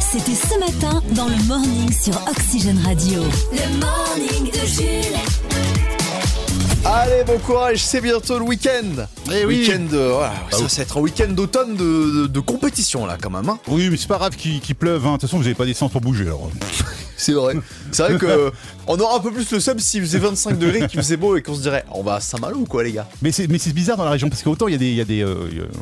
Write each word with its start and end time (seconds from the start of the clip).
C'était 0.00 0.34
ce 0.34 0.58
matin 0.58 1.02
dans 1.14 1.26
le 1.28 1.42
morning 1.46 1.92
sur 1.92 2.14
Oxygène 2.28 2.78
Radio. 2.84 3.22
Le 3.52 3.78
morning 3.80 4.50
de 4.50 4.66
Jules. 4.66 5.16
Allez, 6.84 7.24
bon 7.26 7.38
courage, 7.38 7.78
c'est 7.84 8.00
bientôt 8.00 8.38
le 8.38 8.44
week-end. 8.44 9.04
Eh 9.32 9.44
oui. 9.44 9.60
Week-end, 9.68 9.86
euh, 9.92 10.12
voilà, 10.14 10.30
Bah 10.50 10.56
ça, 10.56 10.58
oui. 10.62 10.68
ça 10.70 10.76
va 10.78 10.82
être 10.84 10.96
un 10.96 11.00
week-end 11.00 11.28
d'automne 11.28 11.76
de, 11.76 12.22
de- 12.22 12.26
de 12.26 12.40
compétition 12.40 13.04
là 13.06 13.16
quand 13.20 13.30
même. 13.30 13.48
hein. 13.48 13.58
Oui, 13.68 13.88
mais 13.90 13.96
c'est 13.96 14.08
pas 14.08 14.16
grave 14.18 14.36
qu'il 14.36 14.60
pleuve. 14.74 15.04
hein. 15.06 15.10
De 15.10 15.12
toute 15.18 15.22
façon, 15.22 15.36
vous 15.38 15.44
avez 15.46 15.54
pas 15.54 15.66
d'essence 15.66 15.90
pour 15.92 16.00
bouger. 16.00 16.24
Alors. 16.24 16.50
C'est 17.18 17.32
vrai. 17.32 17.54
C'est 17.92 18.02
vrai 18.04 18.16
que 18.18 18.52
on 18.86 18.96
aura 18.98 19.16
un 19.16 19.20
peu 19.20 19.30
plus 19.30 19.50
le 19.52 19.60
seum 19.60 19.78
s'il 19.78 20.00
faisait 20.00 20.18
25 20.18 20.58
degrés, 20.58 20.86
qu'il 20.86 21.00
faisait 21.00 21.16
beau 21.18 21.36
et 21.36 21.42
qu'on 21.42 21.54
se 21.54 21.60
dirait 21.60 21.84
on 21.92 22.02
va 22.02 22.14
à 22.14 22.20
Saint-Malo 22.20 22.58
ou 22.60 22.64
quoi 22.64 22.84
les 22.84 22.92
gars? 22.92 23.06
Mais 23.20 23.32
c'est 23.32 23.48
mais 23.48 23.58
c'est 23.58 23.72
bizarre 23.74 23.96
dans 23.98 24.04
la 24.04 24.10
région 24.12 24.28
parce 24.30 24.42
qu'autant 24.42 24.68
il 24.68 24.72
y 24.72 24.74
a 24.74 24.78
des 24.78 24.86
il 24.88 24.94
y 24.96 25.00
a 25.00 25.04
des 25.04 25.22
euh, 25.22 25.34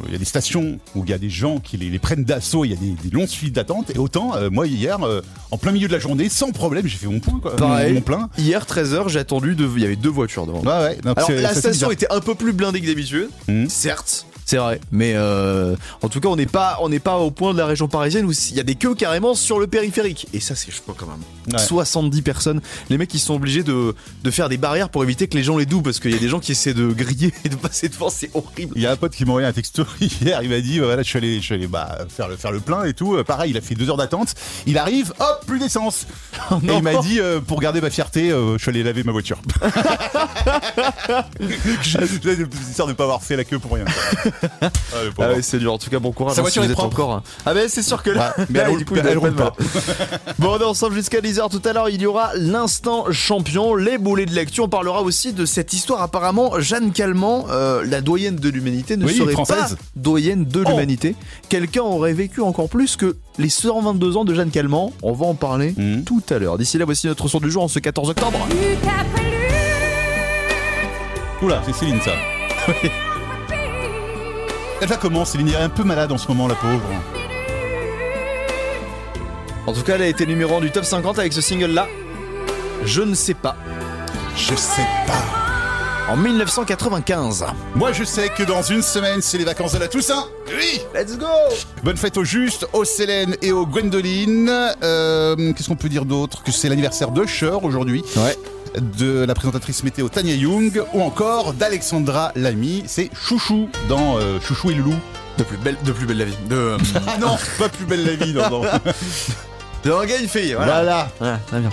il 0.06 0.12
y 0.12 0.16
a 0.16 0.18
des 0.18 0.24
stations 0.24 0.78
où 0.94 1.04
il 1.04 1.10
y 1.10 1.12
a 1.12 1.18
des 1.18 1.30
gens 1.30 1.58
qui 1.60 1.76
les, 1.76 1.88
les 1.90 1.98
prennent 1.98 2.24
d'assaut, 2.24 2.64
il 2.64 2.70
y 2.70 2.74
a 2.74 2.76
des, 2.76 2.90
des 3.04 3.10
longues 3.10 3.28
files 3.28 3.52
d'attente 3.52 3.90
et 3.94 3.98
autant 3.98 4.34
euh, 4.34 4.48
moi 4.50 4.66
hier 4.66 4.98
euh, 5.06 5.20
en 5.50 5.58
plein 5.58 5.72
milieu 5.72 5.86
de 5.88 5.92
la 5.92 5.98
journée 6.00 6.28
sans 6.28 6.50
problème 6.52 6.86
j'ai 6.88 6.96
fait 6.96 7.06
mon 7.06 7.20
point 7.20 7.38
quoi, 7.38 7.54
Pareil. 7.54 7.92
mon, 7.94 8.00
plein. 8.00 8.28
Hier 8.38 8.64
13h, 8.64 9.08
j'ai 9.08 9.18
attendu 9.18 9.54
de 9.54 9.68
il 9.76 9.82
y 9.82 9.84
avait 9.84 9.96
deux 9.96 10.08
voitures 10.08 10.46
devant. 10.46 10.60
Ouais 10.62 10.84
ouais. 10.88 10.96
donc 11.04 11.18
Alors 11.18 11.28
c'est- 11.28 11.34
la 11.34 11.40
c'est 11.40 11.46
assez 11.50 11.60
station 11.60 11.88
bizarre. 11.88 11.92
était 11.92 12.12
un 12.12 12.20
peu 12.20 12.34
plus 12.34 12.52
blindée 12.54 12.80
que 12.80 12.86
d'habitude, 12.86 13.28
Mhm. 13.48 13.68
certes. 13.68 14.26
C'est 14.46 14.58
vrai, 14.58 14.80
mais 14.92 15.14
euh, 15.16 15.74
en 16.02 16.08
tout 16.08 16.20
cas, 16.20 16.28
on 16.28 16.36
n'est 16.36 16.46
pas, 16.46 16.78
on 16.80 16.88
n'est 16.88 17.00
pas 17.00 17.16
au 17.18 17.32
point 17.32 17.52
de 17.52 17.58
la 17.58 17.66
région 17.66 17.88
parisienne 17.88 18.26
où 18.26 18.32
il 18.32 18.56
y 18.56 18.60
a 18.60 18.62
des 18.62 18.76
queues 18.76 18.94
carrément 18.94 19.34
sur 19.34 19.58
le 19.58 19.66
périphérique. 19.66 20.28
Et 20.32 20.38
ça, 20.38 20.54
c'est 20.54 20.70
je 20.70 20.80
pas 20.80 20.94
quand 20.96 21.06
même. 21.06 21.52
Ouais. 21.52 21.58
70 21.58 22.22
personnes. 22.22 22.60
Les 22.88 22.96
mecs, 22.96 23.12
ils 23.12 23.18
sont 23.18 23.34
obligés 23.34 23.64
de, 23.64 23.92
de 24.22 24.30
faire 24.30 24.48
des 24.48 24.56
barrières 24.56 24.88
pour 24.88 25.02
éviter 25.02 25.26
que 25.26 25.36
les 25.36 25.42
gens 25.42 25.58
les 25.58 25.66
douent 25.66 25.82
parce 25.82 25.98
qu'il 25.98 26.12
y 26.12 26.14
a 26.14 26.18
des 26.18 26.28
gens 26.28 26.38
qui 26.38 26.52
essaient 26.52 26.74
de 26.74 26.86
griller 26.92 27.34
et 27.44 27.48
de 27.48 27.56
passer 27.56 27.88
devant. 27.88 28.08
C'est 28.08 28.30
horrible. 28.34 28.72
Il 28.76 28.82
y 28.82 28.86
a 28.86 28.92
un 28.92 28.96
pote 28.96 29.16
qui 29.16 29.24
m'a 29.24 29.30
envoyé 29.30 29.48
un 29.48 29.52
texto 29.52 29.84
hier, 30.00 30.40
il 30.42 30.48
m'a 30.48 30.60
dit 30.60 30.78
voilà, 30.78 31.02
je 31.02 31.08
suis 31.08 31.18
allé, 31.18 31.36
je 31.40 31.44
suis 31.44 31.54
allé 31.54 31.66
bah, 31.66 31.98
faire, 32.08 32.28
le, 32.28 32.36
faire 32.36 32.52
le 32.52 32.60
plein 32.60 32.84
et 32.84 32.94
tout. 32.94 33.16
Euh, 33.16 33.24
pareil, 33.24 33.50
il 33.50 33.56
a 33.56 33.60
fait 33.60 33.74
deux 33.74 33.90
heures 33.90 33.96
d'attente. 33.96 34.34
Il 34.66 34.78
arrive, 34.78 35.12
hop, 35.18 35.44
plus 35.44 35.58
d'essence. 35.58 36.06
et 36.62 36.66
non. 36.66 36.78
il 36.78 36.82
m'a 36.84 37.02
dit 37.02 37.18
euh, 37.18 37.40
pour 37.40 37.60
garder 37.60 37.80
ma 37.80 37.90
fierté, 37.90 38.30
euh, 38.30 38.56
je 38.58 38.62
suis 38.62 38.70
allé 38.70 38.84
laver 38.84 39.02
ma 39.02 39.10
voiture. 39.10 39.38
histoire 41.40 42.86
de 42.86 42.92
pas 42.92 43.04
avoir 43.04 43.24
fait 43.24 43.36
la 43.36 43.44
queue 43.44 43.58
pour 43.58 43.72
rien. 43.72 43.86
Ah. 44.60 44.70
Ah 45.18 45.28
ouais, 45.28 45.42
c'est 45.42 45.58
dur. 45.58 45.72
En 45.72 45.78
tout 45.78 45.90
cas, 45.90 45.98
bon 45.98 46.12
courage. 46.12 46.34
Sa 46.36 46.40
hein, 46.42 46.44
si 46.44 46.58
voiture 46.58 46.62
vous 46.62 46.68
est 46.68 46.72
êtes 46.72 46.76
propre. 46.78 46.94
encore. 47.00 47.12
hein. 47.14 47.22
Ah 47.44 47.54
ben 47.54 47.68
c'est 47.68 47.82
sûr 47.82 48.02
que 48.02 48.10
là, 48.10 48.34
Ouais, 48.38 48.44
mais 48.50 48.58
là, 48.60 48.74
du 48.76 48.84
coup, 48.84 48.94
elle 48.96 49.18
roule 49.18 49.30
mal. 49.32 49.50
bon, 50.38 50.50
on 50.56 50.58
est 50.58 50.64
ensemble 50.64 50.94
jusqu'à 50.94 51.20
10h 51.20 51.50
tout 51.50 51.62
à 51.68 51.72
l'heure. 51.72 51.88
Il 51.88 52.00
y 52.00 52.06
aura 52.06 52.30
l'instant 52.34 53.06
champion, 53.12 53.74
les 53.74 53.98
boulets 53.98 54.26
de 54.26 54.32
lecture. 54.34 54.64
On 54.64 54.68
parlera 54.68 55.02
aussi 55.02 55.32
de 55.32 55.44
cette 55.46 55.72
histoire. 55.72 56.02
Apparemment, 56.02 56.58
Jeanne 56.60 56.92
Calment, 56.92 57.46
euh, 57.50 57.84
la 57.86 58.00
doyenne 58.00 58.36
de 58.36 58.48
l'humanité, 58.48 58.96
ne 58.96 59.06
Oui, 59.06 59.14
serait 59.16 59.32
française. 59.32 59.76
pas 59.76 59.82
doyenne 59.96 60.44
de 60.44 60.62
Oh. 60.64 60.70
l'humanité. 60.70 61.14
Quelqu'un 61.48 61.82
aurait 61.82 62.12
vécu 62.14 62.40
encore 62.40 62.68
plus 62.68 62.96
que 62.96 63.16
les 63.38 63.48
122 63.48 64.16
ans 64.16 64.24
de 64.24 64.34
Jeanne 64.34 64.50
Calment. 64.50 64.92
On 65.02 65.12
va 65.12 65.26
en 65.26 65.34
parler 65.34 65.74
Mhm. 65.76 66.04
tout 66.04 66.22
à 66.30 66.38
l'heure. 66.38 66.58
D'ici 66.58 66.78
là, 66.78 66.84
voici 66.84 67.06
notre 67.06 67.28
son 67.28 67.38
du 67.40 67.50
jour 67.50 67.62
en 67.62 67.68
ce 67.68 67.78
14 67.78 68.10
octobre. 68.10 68.38
Oula, 71.42 71.62
c'est 71.66 71.74
Céline 71.74 72.00
ça. 72.00 72.12
Elle 74.80 74.88
va 74.88 74.96
comment 74.96 75.24
Céline? 75.24 75.48
Elle 75.48 75.54
est 75.54 75.58
un 75.58 75.68
peu 75.68 75.84
malade 75.84 76.12
en 76.12 76.18
ce 76.18 76.28
moment, 76.28 76.46
la 76.48 76.54
pauvre. 76.54 76.82
En 79.66 79.72
tout 79.72 79.82
cas, 79.82 79.94
elle 79.96 80.02
a 80.02 80.06
été 80.06 80.26
numéro 80.26 80.56
1 80.56 80.60
du 80.60 80.70
top 80.70 80.84
50 80.84 81.18
avec 81.18 81.32
ce 81.32 81.40
single-là. 81.40 81.88
Je 82.84 83.02
ne 83.02 83.14
sais 83.14 83.34
pas. 83.34 83.56
Je 84.36 84.54
sais 84.54 84.86
pas. 85.06 86.12
En 86.12 86.16
1995. 86.16 87.44
Moi, 87.74 87.90
je 87.92 88.04
sais 88.04 88.28
que 88.28 88.44
dans 88.44 88.62
une 88.62 88.82
semaine, 88.82 89.20
c'est 89.22 89.38
les 89.38 89.44
vacances 89.44 89.72
de 89.72 89.78
la 89.78 89.88
Toussaint. 89.88 90.26
Oui. 90.56 90.80
Let's 90.94 91.18
go 91.18 91.26
Bonne 91.82 91.96
fête 91.96 92.16
aux 92.16 92.24
Justes, 92.24 92.64
aux 92.72 92.84
Célène 92.84 93.34
et 93.42 93.50
aux 93.50 93.66
Gwendoline. 93.66 94.48
Euh, 94.84 95.52
Qu'est-ce 95.54 95.68
qu'on 95.68 95.74
peut 95.74 95.88
dire 95.88 96.04
d'autre 96.04 96.44
Que 96.44 96.52
c'est 96.52 96.68
l'anniversaire 96.68 97.10
de 97.10 97.26
Cher 97.26 97.64
aujourd'hui? 97.64 98.04
Ouais. 98.16 98.36
De 98.76 99.24
la 99.24 99.34
présentatrice 99.34 99.82
météo 99.84 100.08
Tania 100.08 100.34
Young. 100.34 100.82
Ou 100.92 101.02
encore 101.02 101.54
d'Alexandra 101.54 102.32
Lamy. 102.36 102.84
C'est 102.86 103.10
Chouchou 103.14 103.68
dans 103.88 104.18
euh, 104.18 104.38
Chouchou 104.40 104.70
et 104.70 104.74
le 104.74 104.82
loup. 104.82 104.96
De 105.38 105.42
plus 105.44 105.56
belle, 105.58 105.76
de 105.84 105.92
plus 105.92 106.06
belle 106.06 106.18
la 106.18 106.24
vie. 106.24 106.36
De, 106.48 106.76
Ah 107.06 107.18
non, 107.20 107.36
pas 107.58 107.68
plus 107.68 107.84
belle 107.84 108.04
la 108.04 108.14
vie, 108.24 108.32
non, 108.32 108.50
non. 108.50 108.62
de 109.84 110.06
gars, 110.06 110.18
une 110.20 110.28
fille. 110.28 110.54
Voilà. 110.54 110.74
Voilà. 110.74 111.08
Voilà, 111.18 111.38
très 111.46 111.60
bien. 111.60 111.70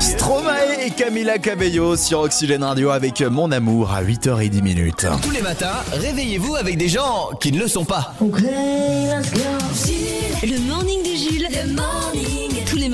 Stromae 0.00 0.84
et 0.84 0.90
Camila 0.90 1.38
Cabello 1.38 1.96
sur 1.96 2.20
Oxygène 2.20 2.62
Radio 2.64 2.90
avec 2.90 3.22
Mon 3.22 3.50
Amour 3.52 3.92
à 3.92 4.02
8h10 4.02 4.62
minutes. 4.62 5.06
Tous 5.22 5.30
les 5.30 5.42
matins, 5.42 5.76
réveillez-vous 5.92 6.56
avec 6.56 6.76
des 6.76 6.88
gens 6.88 7.30
qui 7.40 7.52
ne 7.52 7.60
le 7.60 7.68
sont 7.68 7.84
pas. 7.84 8.14
Le 8.20 8.28
morning 10.68 11.02
de 11.02 11.16
Jules. 11.16 11.48
Le 11.50 11.72
morning. 11.72 12.45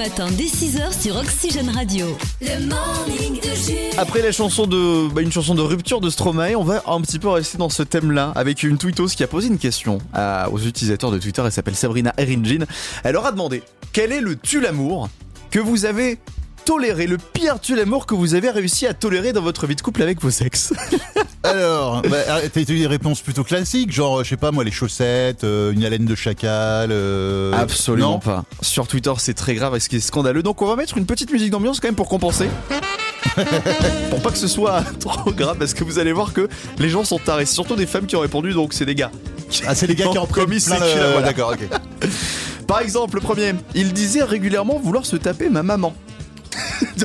Matins 0.03 0.31
dès 0.37 0.47
6h 0.47 1.01
sur 1.01 1.15
Oxygène 1.15 1.71
Radio. 1.71 2.19
Le 2.41 2.67
morning 2.67 3.41
de 3.41 3.55
Jules. 3.55 3.77
Après 3.99 4.21
la 4.21 4.33
chanson 4.33 4.67
de, 4.67 5.07
bah, 5.13 5.23
une 5.23 5.31
chanson 5.31 5.55
de 5.55 5.63
rupture 5.63 6.01
de 6.01 6.11
Stromae, 6.11 6.57
on 6.57 6.65
va 6.65 6.83
un 6.89 7.01
petit 7.03 7.21
peu 7.21 7.29
rester 7.29 7.57
dans 7.57 7.69
ce 7.69 7.85
thème-là 7.85 8.33
avec 8.35 8.65
une 8.65 8.79
tweetos 8.79 9.07
qui 9.15 9.23
a 9.23 9.29
posé 9.29 9.47
une 9.47 9.59
question 9.59 9.99
à- 10.13 10.51
aux 10.51 10.59
utilisateurs 10.59 11.13
de 11.13 11.19
Twitter. 11.21 11.41
Elle 11.45 11.53
s'appelle 11.53 11.77
Sabrina 11.77 12.13
Erinjin. 12.19 12.65
Elle 13.05 13.13
leur 13.13 13.27
a 13.27 13.31
demandé 13.31 13.63
quel 13.93 14.11
est 14.11 14.21
le 14.21 14.35
tue-l'amour 14.35 15.09
que 15.53 15.61
vous 15.61 15.85
avez 15.85 16.19
toléré, 16.65 17.07
le 17.07 17.19
pire 17.19 17.61
tue-l'amour 17.61 18.07
que 18.07 18.17
vous 18.17 18.35
avez 18.35 18.51
réussi 18.51 18.89
à 18.89 18.95
tolérer 18.95 19.33
dans 19.33 19.43
votre 19.43 19.69
vie 19.69 19.77
de 19.77 19.83
couple 19.83 20.03
avec 20.03 20.21
vos 20.21 20.31
ex? 20.31 20.73
Alors, 21.45 22.03
bah, 22.03 22.19
t'as 22.53 22.61
eu 22.61 22.65
des 22.65 22.87
réponses 22.87 23.21
plutôt 23.21 23.43
classiques, 23.45 23.91
genre, 23.93 24.23
je 24.23 24.29
sais 24.31 24.37
pas 24.37 24.53
moi, 24.53 24.63
les 24.65 24.71
chaussettes, 24.71 25.45
euh, 25.45 25.73
une 25.73 25.85
haleine 25.85 26.05
de 26.05 26.15
chacal. 26.15 26.91
euh, 26.93 27.53
Absolument 27.53 28.13
non 28.13 28.19
pas. 28.21 28.45
Sur 28.61 28.87
Twitter, 28.87 29.13
c'est 29.19 29.35
très 29.35 29.55
grave 29.55 29.75
et 29.77 29.81
ce 29.81 29.89
qui 29.89 29.97
est 29.97 30.01
scandaleux. 30.01 30.43
Donc, 30.43 30.63
on 30.63 30.67
va 30.67 30.77
mettre 30.77 30.97
une 30.99 31.07
petite 31.07 31.33
musique 31.33 31.51
d'ambiance 31.51 31.81
quand 31.81 31.89
même 31.89 31.97
pour 31.97 32.09
compenser. 32.09 32.49
pour 34.11 34.21
pas 34.23 34.31
que 34.31 34.39
ce 34.39 34.49
soit 34.49 34.83
trop 35.01 35.33
grave, 35.33 35.57
parce 35.59 35.75
que 35.75 35.85
vous 35.85 35.99
allez 35.99 36.13
voir 36.13 36.33
que 36.33 36.49
les 36.79 36.89
gens 36.89 37.05
sont 37.05 37.19
tarés. 37.19 37.47
C'est 37.47 37.55
surtout 37.55 37.77
des 37.77 37.87
femmes 37.87 38.07
qui 38.07 38.15
ont 38.17 38.21
répondu, 38.21 38.53
donc 38.53 38.73
c'est 38.73 38.87
des 38.87 38.95
gars. 38.95 39.11
Ah, 39.67 39.75
c'est 39.75 39.87
les 39.87 39.95
gars 39.95 40.07
qui 40.09 40.19
ont 40.19 40.27
commis 40.27 40.61
plein 40.61 40.77
de... 40.79 41.11
voilà. 41.13 41.23
D'accord, 41.23 41.53
ok. 41.55 41.69
Par 42.67 42.81
exemple, 42.81 43.17
le 43.17 43.21
premier, 43.21 43.53
il 43.75 43.93
disait 43.93 44.23
régulièrement 44.23 44.79
vouloir 44.79 45.05
se 45.05 45.17
taper 45.17 45.49
ma 45.51 45.63
maman. 45.63 45.95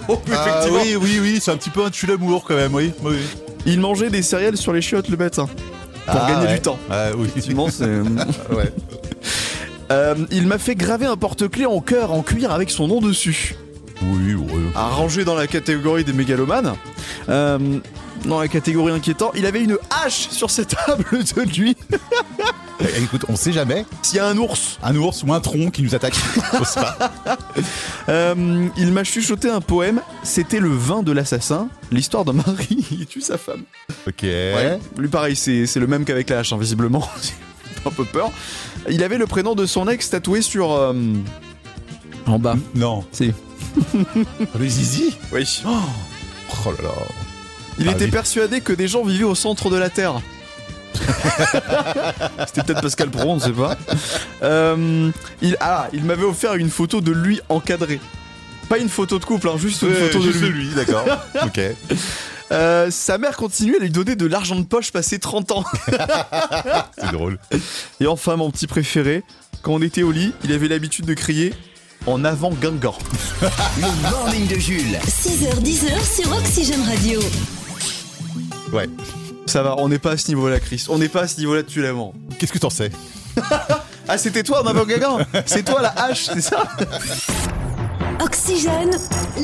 donc, 0.08 0.22
Ah, 0.32 0.46
effectivement, 0.48 0.80
oui, 0.84 0.96
oui, 0.96 1.20
oui, 1.22 1.40
c'est 1.42 1.52
un 1.52 1.58
petit 1.58 1.70
peu 1.72 1.84
un 1.84 1.90
tue 1.90 2.06
l'amour 2.06 2.44
quand 2.48 2.56
même, 2.56 2.74
oui. 2.76 2.92
oui. 3.04 3.18
Il 3.68 3.80
mangeait 3.80 4.10
des 4.10 4.24
céréales 4.24 4.58
sur 4.58 4.74
les 4.74 4.82
chiottes 4.82 5.10
le 5.10 5.18
matin. 5.18 5.48
Pour 6.08 6.16
Ah, 6.22 6.32
gagner 6.32 6.48
ouais. 6.48 6.54
du 6.56 6.62
temps. 6.62 6.80
Ah, 6.90 7.10
oui. 7.16 7.28
Effectivement, 7.28 7.70
c'est. 7.70 7.86
ouais. 8.52 8.72
Euh, 9.92 10.16
il 10.32 10.48
m'a 10.48 10.58
fait 10.58 10.76
graver 10.76 11.06
un 11.06 11.16
porte-clés 11.18 11.66
en 11.66 11.80
cœur 11.82 12.12
en 12.12 12.22
cuir 12.24 12.52
avec 12.52 12.70
son 12.72 12.88
nom 12.88 13.00
dessus. 13.02 13.56
Oui, 14.02 14.34
oui. 14.36 14.64
ranger 14.76 15.26
dans 15.26 15.36
la 15.36 15.48
catégorie 15.48 16.04
des 16.04 16.14
mégalomanes. 16.14 16.74
Euh, 17.30 17.58
dans 18.26 18.40
la 18.40 18.48
catégorie 18.48 18.92
inquiétant, 18.94 19.32
il 19.36 19.46
avait 19.46 19.64
une 19.64 19.78
hache 20.06 20.30
sur 20.30 20.50
cette 20.50 20.76
table 20.86 21.06
de 21.12 21.60
nuit. 21.60 21.78
Eh, 22.80 23.02
Écoute, 23.04 23.26
on 23.28 23.36
sait 23.36 23.52
jamais. 23.52 23.86
S'il 24.04 24.18
y 24.18 24.20
a 24.20 24.28
un 24.28 24.38
ours, 24.38 24.78
Un 24.84 24.96
ours 24.96 25.24
ou 25.24 25.34
un 25.34 25.40
tronc 25.40 25.72
qui 25.72 25.82
nous 25.82 25.96
attaque. 25.96 26.14
On 26.54 26.64
sait 26.64 26.80
pas. 26.80 27.12
Euh, 28.10 28.68
il 28.78 28.92
m'a 28.92 29.04
chuchoté 29.04 29.50
un 29.50 29.62
poème. 29.62 30.02
C'était 30.24 30.60
le 30.60 30.70
vin 30.70 31.02
de 31.04 31.12
l'assassin, 31.12 31.70
l'histoire 31.92 32.24
d'un 32.26 32.34
mari 32.34 32.68
qui 32.90 33.06
tue 33.08 33.22
sa 33.22 33.38
femme. 33.38 33.64
Ok. 34.08 34.24
Lui 34.98 35.08
pareil, 35.10 35.36
c'est 35.36 35.66
c'est 35.66 35.80
le 35.80 35.88
même 35.88 36.06
qu'avec 36.06 36.30
la 36.30 36.40
hache, 36.40 36.54
hein, 36.54 36.58
visiblement. 36.60 37.08
J'ai 37.24 37.32
un 37.88 37.92
peu 37.92 38.06
peur. 38.06 38.32
Il 38.90 39.04
avait 39.04 39.18
le 39.18 39.28
prénom 39.28 39.56
de 39.56 39.66
son 39.66 39.88
ex 39.88 40.10
tatoué 40.10 40.42
sur 40.42 40.72
euh, 40.72 40.94
en 42.28 42.40
bas. 42.40 42.56
Non. 42.76 43.04
Si. 43.12 43.34
Le 44.60 44.68
zizi 44.68 45.16
Oui. 45.32 45.64
Oh 45.66 46.72
là 46.72 46.84
là. 46.84 46.90
Il 47.80 47.88
Ah, 47.90 47.92
était 47.92 48.06
oui. 48.06 48.12
persuadé 48.12 48.62
que 48.62 48.74
des 48.74 48.88
gens 48.88 49.04
vivaient 49.04 49.24
au 49.24 49.36
centre 49.36 49.70
de 49.70 49.78
la 49.78 49.90
Terre. 49.90 50.22
C'était 52.48 52.64
peut-être 52.64 52.82
Pascal 52.82 53.10
Pro, 53.10 53.32
on 53.32 53.36
ne 53.36 53.40
sait 53.40 53.52
pas. 53.52 53.78
Euh, 54.44 55.12
il, 55.42 55.58
ah, 55.60 55.88
il 55.94 56.04
m'avait 56.04 56.24
offert 56.24 56.56
une 56.56 56.70
photo 56.70 57.02
de 57.02 57.12
lui 57.12 57.40
encadré. 57.50 58.00
Pas 58.70 58.78
une 58.78 58.90
photo 58.90 59.18
de 59.20 59.26
couple, 59.26 59.48
hein, 59.50 59.58
juste 59.58 59.82
une 59.84 59.94
photo 59.94 60.20
de 60.20 60.32
juste 60.32 60.44
lui. 60.44 60.70
d'accord. 60.76 61.06
ok. 61.44 61.60
Euh, 62.52 62.90
sa 62.92 63.18
mère 63.18 63.36
continuait 63.36 63.78
à 63.78 63.80
lui 63.80 63.90
donner 63.90 64.16
de 64.16 64.26
l'argent 64.26 64.56
de 64.56 64.66
poche 64.66 64.92
passé 64.92 65.20
30 65.20 65.52
ans. 65.52 65.66
C'est 66.98 67.12
drôle. 67.12 67.40
Et 68.00 68.08
enfin, 68.08 68.36
mon 68.36 68.52
petit 68.52 68.68
préféré, 68.68 69.24
quand 69.62 69.74
on 69.74 69.82
était 69.82 70.04
au 70.04 70.12
lit, 70.12 70.34
il 70.44 70.52
avait 70.52 70.68
l'habitude 70.68 71.06
de 71.06 71.14
crier 71.14 71.54
en 72.06 72.24
avant 72.24 72.52
Guingamp. 72.52 72.98
Le 73.42 74.10
morning 74.10 74.48
de 74.48 74.56
Jules. 74.56 74.98
6h10 75.06 76.22
sur 76.22 76.32
Oxygène 76.36 76.84
Radio. 76.84 77.20
Ouais. 78.72 78.88
Ça 79.48 79.64
va, 79.64 79.76
on 79.78 79.88
n'est 79.90 80.00
pas 80.00 80.12
à 80.12 80.18
ce 80.18 80.28
niveau-là, 80.28 80.60
Chris. 80.60 80.86
On 80.90 80.98
n'est 80.98 81.08
pas 81.10 81.22
à 81.22 81.28
ce 81.28 81.40
niveau-là 81.40 81.64
de 81.64 81.68
tue-l'amour. 81.68 82.14
Qu'est-ce 82.38 82.52
que 82.54 82.60
t'en 82.60 82.70
sais 82.70 82.92
Ah, 84.10 84.18
c'était 84.18 84.44
toi 84.44 84.60
avant 84.60 84.86
Guingamp 84.86 85.20
C'est 85.46 85.64
toi 85.64 85.82
la 85.82 85.90
hache, 85.90 86.26
c'est 86.34 86.42
ça 86.42 86.64
Oxygène, 88.22 88.92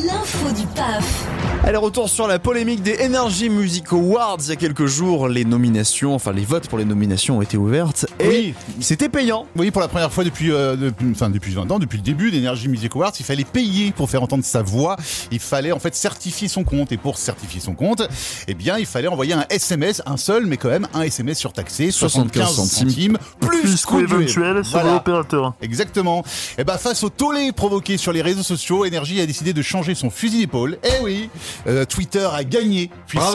l'info 0.05 0.51
du 0.51 0.65
PAF. 0.67 1.25
Allez, 1.65 1.77
retour 1.77 2.09
sur 2.09 2.27
la 2.27 2.39
polémique 2.39 2.83
des 2.83 2.97
Energy 3.05 3.49
Music 3.49 3.85
Awards. 3.93 4.35
Il 4.41 4.49
y 4.49 4.51
a 4.51 4.55
quelques 4.57 4.85
jours, 4.85 5.29
les 5.29 5.45
nominations, 5.45 6.13
enfin 6.13 6.33
les 6.33 6.43
votes 6.43 6.67
pour 6.67 6.77
les 6.77 6.83
nominations 6.83 7.37
ont 7.37 7.41
été 7.41 7.55
ouvertes 7.55 8.05
et 8.19 8.27
Oui. 8.27 8.53
c'était 8.81 9.07
payant. 9.07 9.45
Oui, 9.55 9.71
pour 9.71 9.79
la 9.79 9.87
première 9.87 10.11
fois 10.11 10.25
depuis, 10.25 10.51
euh, 10.51 10.75
depuis, 10.75 11.07
enfin, 11.11 11.29
depuis 11.29 11.53
20 11.53 11.71
ans, 11.71 11.79
depuis 11.79 11.97
le 11.97 12.03
début 12.03 12.31
d'Energy 12.31 12.67
Music 12.67 12.93
Awards, 12.97 13.13
il 13.17 13.23
fallait 13.25 13.45
payer 13.45 13.93
pour 13.93 14.09
faire 14.09 14.21
entendre 14.21 14.43
sa 14.43 14.61
voix. 14.61 14.97
Il 15.31 15.39
fallait 15.39 15.71
en 15.71 15.79
fait 15.79 15.95
certifier 15.95 16.49
son 16.49 16.65
compte. 16.65 16.91
Et 16.91 16.97
pour 16.97 17.17
certifier 17.17 17.61
son 17.61 17.75
compte, 17.75 18.01
eh 18.49 18.53
bien, 18.55 18.77
il 18.77 18.85
fallait 18.85 19.07
envoyer 19.07 19.31
un 19.33 19.45
SMS, 19.49 20.01
un 20.05 20.17
seul, 20.17 20.45
mais 20.45 20.57
quand 20.57 20.67
même 20.69 20.87
un 20.93 21.03
SMS 21.03 21.37
surtaxé, 21.39 21.91
75 21.91 22.43
75 22.55 22.77
centimes, 22.77 23.17
plus 23.39 23.85
coût 23.85 23.99
du 23.99 24.03
éventuel 24.03 24.65
sur 24.65 24.79
Voilà. 24.79 24.95
l'opérateur. 24.95 25.53
Exactement. 25.61 26.25
Et 26.57 26.65
ben 26.65 26.77
face 26.77 27.03
au 27.05 27.09
tollé 27.09 27.53
provoqué 27.53 27.95
sur 27.95 28.11
les 28.11 28.21
réseaux 28.21 28.43
sociaux, 28.43 28.85
Energy 28.85 29.21
a 29.21 29.25
décidé 29.25 29.53
de 29.53 29.61
changer 29.61 29.95
son 29.95 30.09
fusil 30.09 30.39
d'épaule. 30.39 30.77
Eh 30.83 31.01
oui, 31.03 31.29
euh, 31.67 31.85
Twitter 31.85 32.27
a 32.31 32.43
gagné 32.43 32.89
puisque 33.07 33.25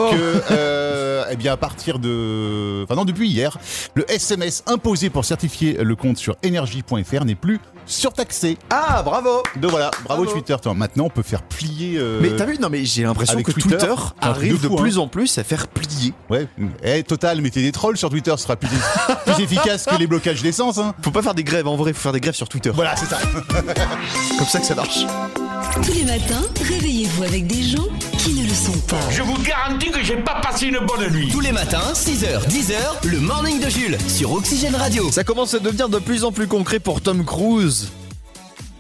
euh, 0.50 1.24
eh 1.30 1.36
bien 1.36 1.52
à 1.52 1.56
partir 1.56 1.98
de, 1.98 2.82
enfin 2.84 2.94
non 2.94 3.04
depuis 3.04 3.28
hier, 3.28 3.56
le 3.94 4.10
SMS 4.10 4.62
imposé 4.66 5.10
pour 5.10 5.24
certifier 5.24 5.74
le 5.82 5.96
compte 5.96 6.16
sur 6.18 6.36
energy.fr 6.44 7.24
n'est 7.24 7.34
plus 7.34 7.60
surtaxé. 7.86 8.58
Ah, 8.70 9.02
bravo 9.02 9.42
Donc 9.56 9.70
voilà, 9.70 9.90
bravo, 10.04 10.24
Bravo. 10.24 10.32
Twitter. 10.38 10.52
Attends, 10.52 10.74
maintenant 10.74 11.04
on 11.04 11.10
peut 11.10 11.22
faire 11.22 11.42
plier. 11.42 11.96
euh, 11.96 12.18
Mais 12.20 12.30
t'as 12.36 12.44
vu, 12.44 12.58
non 12.58 12.68
mais 12.70 12.84
j'ai 12.84 13.02
l'impression 13.02 13.42
que 13.42 13.50
Twitter, 13.52 13.94
arrive 14.20 14.58
de 14.58 14.62
de, 14.62 14.68
fou, 14.68 14.76
plus 14.76 14.98
hein. 14.98 15.02
en 15.02 15.08
plus 15.08 15.38
à 15.38 15.44
faire 15.44 15.68
plier. 15.68 16.12
Ouais. 16.28 16.46
Eh 16.84 17.02
total, 17.02 17.40
mettez 17.40 17.62
des 17.62 17.72
trolls 17.72 17.96
sur 17.96 18.10
Twitter, 18.10 18.32
ce 18.36 18.42
sera 18.44 18.56
plus, 18.56 18.68
plus 19.24 19.42
efficace 19.42 19.86
que 19.86 19.96
les 19.96 20.06
blocages 20.06 20.42
d'essence. 20.42 20.78
Hein. 20.78 20.94
Faut 21.02 21.10
pas 21.10 21.22
faire 21.22 21.34
des 21.34 21.44
grèves, 21.44 21.66
en 21.66 21.76
vrai, 21.76 21.92
faut 21.94 22.00
faire 22.00 22.12
des 22.12 22.20
grèves 22.20 22.34
sur 22.34 22.48
Twitter. 22.48 22.70
Voilà, 22.74 22.94
c'est 22.96 23.06
ça. 23.06 23.18
Comme 24.38 24.46
ça 24.46 24.60
que 24.60 24.66
ça 24.66 24.74
marche. 24.74 25.06
Tous 25.82 25.92
les 25.94 26.04
matins, 26.04 26.42
réveillez-vous 26.62 27.22
avec 27.22 27.46
des 27.46 27.62
gens 27.62 27.86
qui 28.18 28.34
ne 28.34 28.46
le 28.48 28.54
sont 28.54 28.78
pas. 28.88 29.00
Je 29.10 29.22
vous 29.22 29.36
garantis 29.42 29.90
que 29.90 30.02
j'ai 30.02 30.16
pas 30.16 30.40
passé 30.40 30.66
une 30.66 30.78
bonne 30.80 31.10
nuit. 31.12 31.28
Tous 31.30 31.40
les 31.40 31.52
matins, 31.52 31.92
6h, 31.94 32.48
10h, 32.48 33.06
le 33.06 33.20
morning 33.20 33.60
de 33.60 33.68
Jules 33.68 33.96
sur 34.08 34.32
Oxygène 34.32 34.74
Radio. 34.74 35.10
Ça 35.12 35.24
commence 35.24 35.54
à 35.54 35.60
devenir 35.60 35.88
de 35.88 35.98
plus 35.98 36.24
en 36.24 36.32
plus 36.32 36.48
concret 36.48 36.80
pour 36.80 37.00
Tom 37.00 37.24
Cruise, 37.24 37.90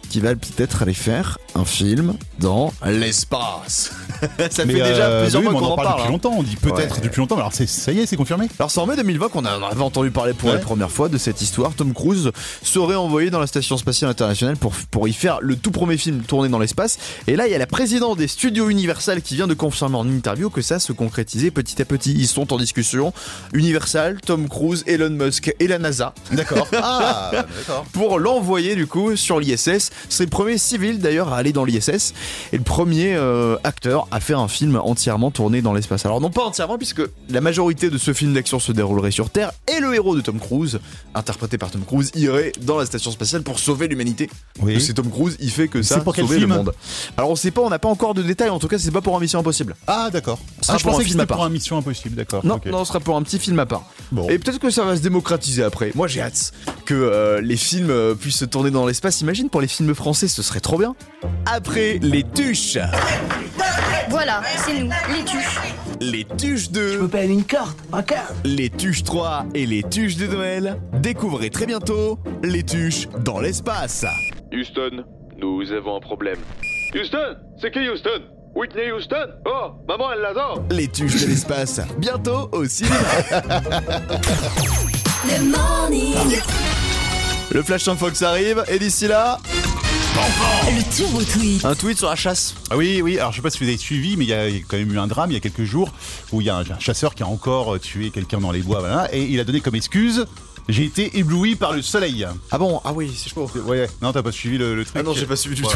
qui 0.08 0.20
va 0.20 0.34
peut-être 0.34 0.82
aller 0.82 0.94
faire 0.94 1.38
un 1.54 1.64
film 1.64 2.14
dans 2.38 2.72
l'espace. 2.84 3.92
ça 4.50 4.64
Mais, 4.64 4.74
fait 4.74 4.78
déjà 4.80 5.06
euh, 5.06 5.22
plusieurs 5.22 5.42
oui, 5.42 5.50
mois 5.50 5.60
qu'on 5.60 5.66
on 5.66 5.72
en 5.72 5.76
parle 5.76 5.88
depuis 5.96 6.08
hein. 6.08 6.10
longtemps. 6.12 6.34
On 6.36 6.42
dit 6.42 6.56
peut-être 6.56 6.96
Ouais. 6.96 7.00
depuis 7.02 7.18
longtemps. 7.20 7.36
Mais 7.36 7.42
alors 7.42 7.52
ça 7.52 7.92
y 7.92 7.98
est, 7.98 8.06
c'est 8.06 8.16
confirmé. 8.16 8.48
Alors 8.58 8.70
c'est 8.70 8.80
en 8.80 8.86
mai 8.86 8.96
2020 8.96 9.28
qu'on 9.28 9.44
avait 9.44 9.82
entendu 9.82 10.10
parler 10.10 10.32
pour 10.32 10.50
la 10.50 10.58
première 10.58 10.90
fois 10.90 11.08
de 11.08 11.18
cette 11.18 11.42
histoire. 11.42 11.72
Tom 11.74 11.92
Cruise 11.92 12.30
serait 12.62 12.94
envoyé 12.94 13.30
dans 13.30 13.40
la 13.40 13.46
station 13.46 13.76
spatiale 13.76 14.10
internationale 14.10 14.56
pour, 14.56 14.72
pour 14.90 15.08
y 15.08 15.12
faire 15.12 15.38
le 15.40 15.56
tout 15.56 15.70
premier 15.70 15.96
film 15.96 16.20
tourné 16.22 16.48
dans 16.48 16.58
l'espace. 16.58 16.98
Et 17.26 17.36
là, 17.36 17.46
il 17.46 17.52
y 17.52 17.54
a 17.54 17.58
la 17.58 17.66
présidente 17.66 18.18
des 18.18 18.28
studios 18.28 18.68
Universal 18.68 19.22
qui 19.22 19.34
vient 19.34 19.46
de 19.46 19.54
confirmer 19.54 19.96
en 19.96 20.08
interview 20.08 20.50
que 20.50 20.62
ça 20.62 20.78
se 20.78 20.92
concrétisait 20.92 21.50
petit 21.50 21.80
à 21.82 21.84
petit. 21.84 22.12
Ils 22.12 22.28
sont 22.28 22.52
en 22.52 22.56
discussion. 22.58 23.12
Universal, 23.52 24.20
Tom 24.20 24.48
Cruise, 24.48 24.84
Elon 24.86 25.10
Musk 25.10 25.54
et 25.58 25.66
la 25.66 25.78
NASA. 25.78 26.14
D'accord. 26.32 26.66
Ah, 26.80 27.30
d'accord. 27.32 27.84
pour 27.92 28.18
l'envoyer 28.18 28.74
du 28.76 28.86
coup 28.86 29.16
sur 29.16 29.40
l'ISS. 29.40 29.90
C'est 30.08 30.24
le 30.24 30.30
premier 30.30 30.58
civil 30.58 31.00
d'ailleurs 31.00 31.32
à 31.32 31.36
aller 31.36 31.52
dans 31.52 31.64
l'ISS 31.64 32.14
et 32.52 32.58
le 32.58 32.64
premier 32.64 33.14
euh, 33.14 33.56
acteur 33.64 34.08
à 34.10 34.20
faire 34.20 34.40
un 34.40 34.48
film 34.48 34.80
entièrement 34.82 35.30
tourné 35.30 35.62
dans 35.62 35.72
l'espace. 35.72 36.04
Alors 36.06 36.20
non 36.20 36.30
pas 36.30 36.44
entièrement 36.44 36.78
puisque 36.78 37.02
la 37.28 37.40
majorité 37.40 37.90
de 37.90 37.98
ce 37.98 38.12
film 38.12 38.34
d'action 38.34 38.58
se 38.58 38.72
déroulerait 38.72 39.10
sur 39.10 39.30
Terre 39.30 39.52
et 39.66 39.80
le 39.80 39.94
héros 39.94 40.16
de 40.16 40.20
Tom 40.20 40.38
Cruise, 40.38 40.80
interprété 41.14 41.58
par 41.58 41.70
Tom 41.70 41.82
Cruise, 41.84 42.10
irait 42.14 42.52
dans 42.60 42.78
la 42.78 42.86
station 42.86 43.10
spatiale 43.10 43.42
pour 43.42 43.58
sauver 43.58 43.88
l'humanité. 43.88 44.30
Oui. 44.60 44.80
C'est 44.80 44.94
Tom 44.94 45.10
Cruise, 45.10 45.36
il 45.40 45.50
fait 45.50 45.68
que 45.68 45.82
ça, 45.82 46.00
pour 46.00 46.14
sauver 46.14 46.38
le 46.38 46.46
monde. 46.46 46.72
Alors 47.16 47.30
on 47.30 47.36
sait 47.36 47.50
pas, 47.50 47.60
on 47.62 47.70
n'a 47.70 47.78
pas 47.78 47.88
encore 47.88 48.14
de 48.14 48.22
détails. 48.22 48.50
En 48.50 48.58
tout 48.58 48.68
cas, 48.68 48.78
c'est 48.78 48.90
pas 48.90 49.00
pour 49.00 49.16
un 49.16 49.20
Mission 49.20 49.38
Impossible. 49.38 49.76
Ah, 49.86 50.10
d'accord. 50.12 50.38
Ah, 50.68 50.76
je 50.78 50.82
pour 50.82 50.90
un 50.90 50.92
pensais 50.92 51.04
que 51.04 51.08
film 51.08 51.20
à 51.20 51.22
c'était 51.22 51.34
pour 51.34 51.44
un 51.44 51.50
Mission 51.50 51.78
Impossible. 51.78 52.16
D'accord. 52.16 52.44
Non, 52.44 52.60
non, 52.66 52.84
ce 52.84 52.88
sera 52.88 53.00
pour 53.00 53.16
un 53.16 53.22
petit 53.22 53.38
film 53.38 53.58
à 53.58 53.66
part. 53.66 53.84
Bon. 54.12 54.28
Et 54.28 54.38
peut-être 54.38 54.58
que 54.58 54.70
ça 54.70 54.84
va 54.84 54.96
se 54.96 55.02
démocratiser 55.02 55.62
après. 55.62 55.92
Moi, 55.94 56.08
j'ai 56.08 56.20
hâte 56.20 56.52
que 56.88 56.94
euh, 56.94 57.42
les 57.42 57.58
films 57.58 57.90
euh, 57.90 58.14
puissent 58.14 58.38
se 58.38 58.46
tourner 58.46 58.70
dans 58.70 58.86
l'espace. 58.86 59.20
Imagine 59.20 59.50
pour 59.50 59.60
les 59.60 59.68
films 59.68 59.94
français, 59.94 60.26
ce 60.26 60.40
serait 60.40 60.60
trop 60.60 60.78
bien. 60.78 60.96
Après 61.44 61.98
les 62.00 62.22
tuches, 62.22 62.78
Voilà, 64.08 64.40
c'est 64.64 64.72
nous, 64.72 64.88
les 65.14 65.22
tuches. 65.22 65.58
les 66.00 66.24
tuches 66.24 66.70
2, 66.70 67.06
payer 67.08 67.30
une 67.30 67.44
carte, 67.44 67.76
ok 67.92 68.14
les 68.44 68.70
tuches 68.70 69.02
3 69.04 69.44
et 69.54 69.66
les 69.66 69.82
tuches 69.82 70.16
de 70.16 70.28
Noël. 70.28 70.78
Découvrez 70.94 71.50
très 71.50 71.66
bientôt 71.66 72.18
les 72.42 72.62
tuches 72.62 73.06
dans 73.22 73.38
l'espace. 73.38 74.06
Houston, 74.50 75.04
nous 75.38 75.70
avons 75.72 75.96
un 75.98 76.00
problème. 76.00 76.38
Houston 76.94 77.36
C'est 77.60 77.70
qui 77.70 77.86
Houston? 77.86 78.22
Whitney 78.54 78.90
Houston? 78.90 79.26
Oh, 79.44 79.72
maman, 79.86 80.10
elle 80.14 80.22
l'adore 80.22 80.64
Les 80.70 80.88
tuches 80.88 81.20
de 81.20 81.26
l'espace, 81.26 81.82
bientôt 81.98 82.48
au 82.52 82.64
cinéma. 82.64 82.96
Le 85.26 85.50
morning, 85.50 86.38
Le 87.50 87.62
Flash 87.64 87.84
Fox 87.84 88.22
arrive 88.22 88.64
et 88.68 88.78
d'ici 88.78 89.08
là, 89.08 89.40
le 90.66 90.94
turbo 90.94 91.22
tweet. 91.22 91.64
un 91.64 91.74
tweet 91.74 91.98
sur 91.98 92.08
la 92.08 92.14
chasse. 92.14 92.54
Ah 92.70 92.76
oui, 92.76 93.02
oui. 93.02 93.18
Alors 93.18 93.32
je 93.32 93.36
sais 93.36 93.42
pas 93.42 93.50
si 93.50 93.58
vous 93.58 93.68
avez 93.68 93.78
suivi, 93.78 94.16
mais 94.16 94.24
il 94.24 94.30
y 94.30 94.32
a 94.32 94.46
quand 94.68 94.76
même 94.76 94.92
eu 94.92 94.98
un 94.98 95.08
drame 95.08 95.32
il 95.32 95.34
y 95.34 95.36
a 95.36 95.40
quelques 95.40 95.64
jours 95.64 95.92
où 96.30 96.40
il 96.40 96.46
y 96.46 96.50
a 96.50 96.56
un, 96.56 96.64
chasseur 96.78 97.16
qui 97.16 97.24
a 97.24 97.26
encore 97.26 97.80
tué 97.80 98.10
quelqu'un 98.10 98.38
dans 98.38 98.52
les 98.52 98.60
bois, 98.60 98.78
voilà, 98.78 99.12
et 99.12 99.24
il 99.24 99.40
a 99.40 99.44
donné 99.44 99.60
comme 99.60 99.74
excuse. 99.74 100.26
J'ai 100.68 100.84
été 100.84 101.18
ébloui 101.18 101.56
par 101.56 101.72
le 101.72 101.80
soleil. 101.80 102.26
Ah 102.50 102.58
bon? 102.58 102.82
Ah 102.84 102.92
oui, 102.92 103.10
c'est 103.16 103.30
chaud. 103.30 103.50
Ouais, 103.64 103.88
non, 104.02 104.12
t'as 104.12 104.22
pas 104.22 104.32
suivi 104.32 104.58
le, 104.58 104.74
le 104.74 104.84
truc. 104.84 104.96
Ah 104.98 105.02
non, 105.02 105.14
j'ai 105.14 105.24
pas 105.24 105.36
suivi 105.36 105.56
du 105.56 105.62
tout. 105.62 105.70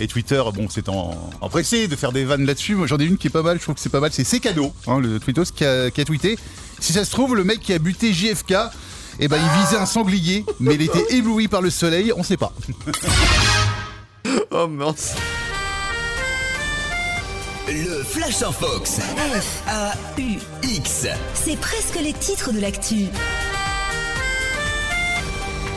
Et 0.00 0.08
Twitter, 0.08 0.42
bon, 0.52 0.66
c'est 0.68 0.88
en, 0.88 1.30
empressé 1.40 1.86
de 1.86 1.94
faire 1.94 2.10
des 2.10 2.24
vannes 2.24 2.44
là-dessus. 2.44 2.74
Moi, 2.74 2.88
j'en 2.88 2.98
ai 2.98 3.04
une 3.04 3.18
qui 3.18 3.28
est 3.28 3.30
pas 3.30 3.42
mal. 3.42 3.58
Je 3.58 3.62
trouve 3.62 3.76
que 3.76 3.80
c'est 3.80 3.88
pas 3.88 4.00
mal. 4.00 4.10
C'est 4.12 4.24
C'est 4.24 4.40
cadeau, 4.40 4.72
hein, 4.88 4.98
le 4.98 5.20
tweetos 5.20 5.52
qui 5.54 5.64
a, 5.64 5.92
qui 5.92 6.00
a 6.00 6.04
tweeté. 6.04 6.36
Si 6.80 6.92
ça 6.92 7.04
se 7.04 7.12
trouve, 7.12 7.36
le 7.36 7.44
mec 7.44 7.60
qui 7.60 7.72
a 7.72 7.78
buté 7.78 8.12
JFK, 8.12 8.54
eh 9.20 9.28
ben, 9.28 9.36
il 9.36 9.62
visait 9.62 9.76
un 9.76 9.86
sanglier, 9.86 10.44
mais 10.58 10.74
il 10.74 10.82
était 10.82 11.14
ébloui 11.14 11.46
par 11.46 11.62
le 11.62 11.70
soleil. 11.70 12.12
On 12.16 12.22
sait 12.22 12.36
pas. 12.36 12.52
Oh 14.54 14.68
mince. 14.68 15.14
Le 17.66 18.02
Flash 18.04 18.42
en 18.42 18.52
Fox. 18.52 18.98
F-A-U-X. 19.16 21.06
C'est 21.32 21.58
presque 21.58 21.98
les 22.02 22.12
titres 22.12 22.52
de 22.52 22.60
l'actu. 22.60 23.06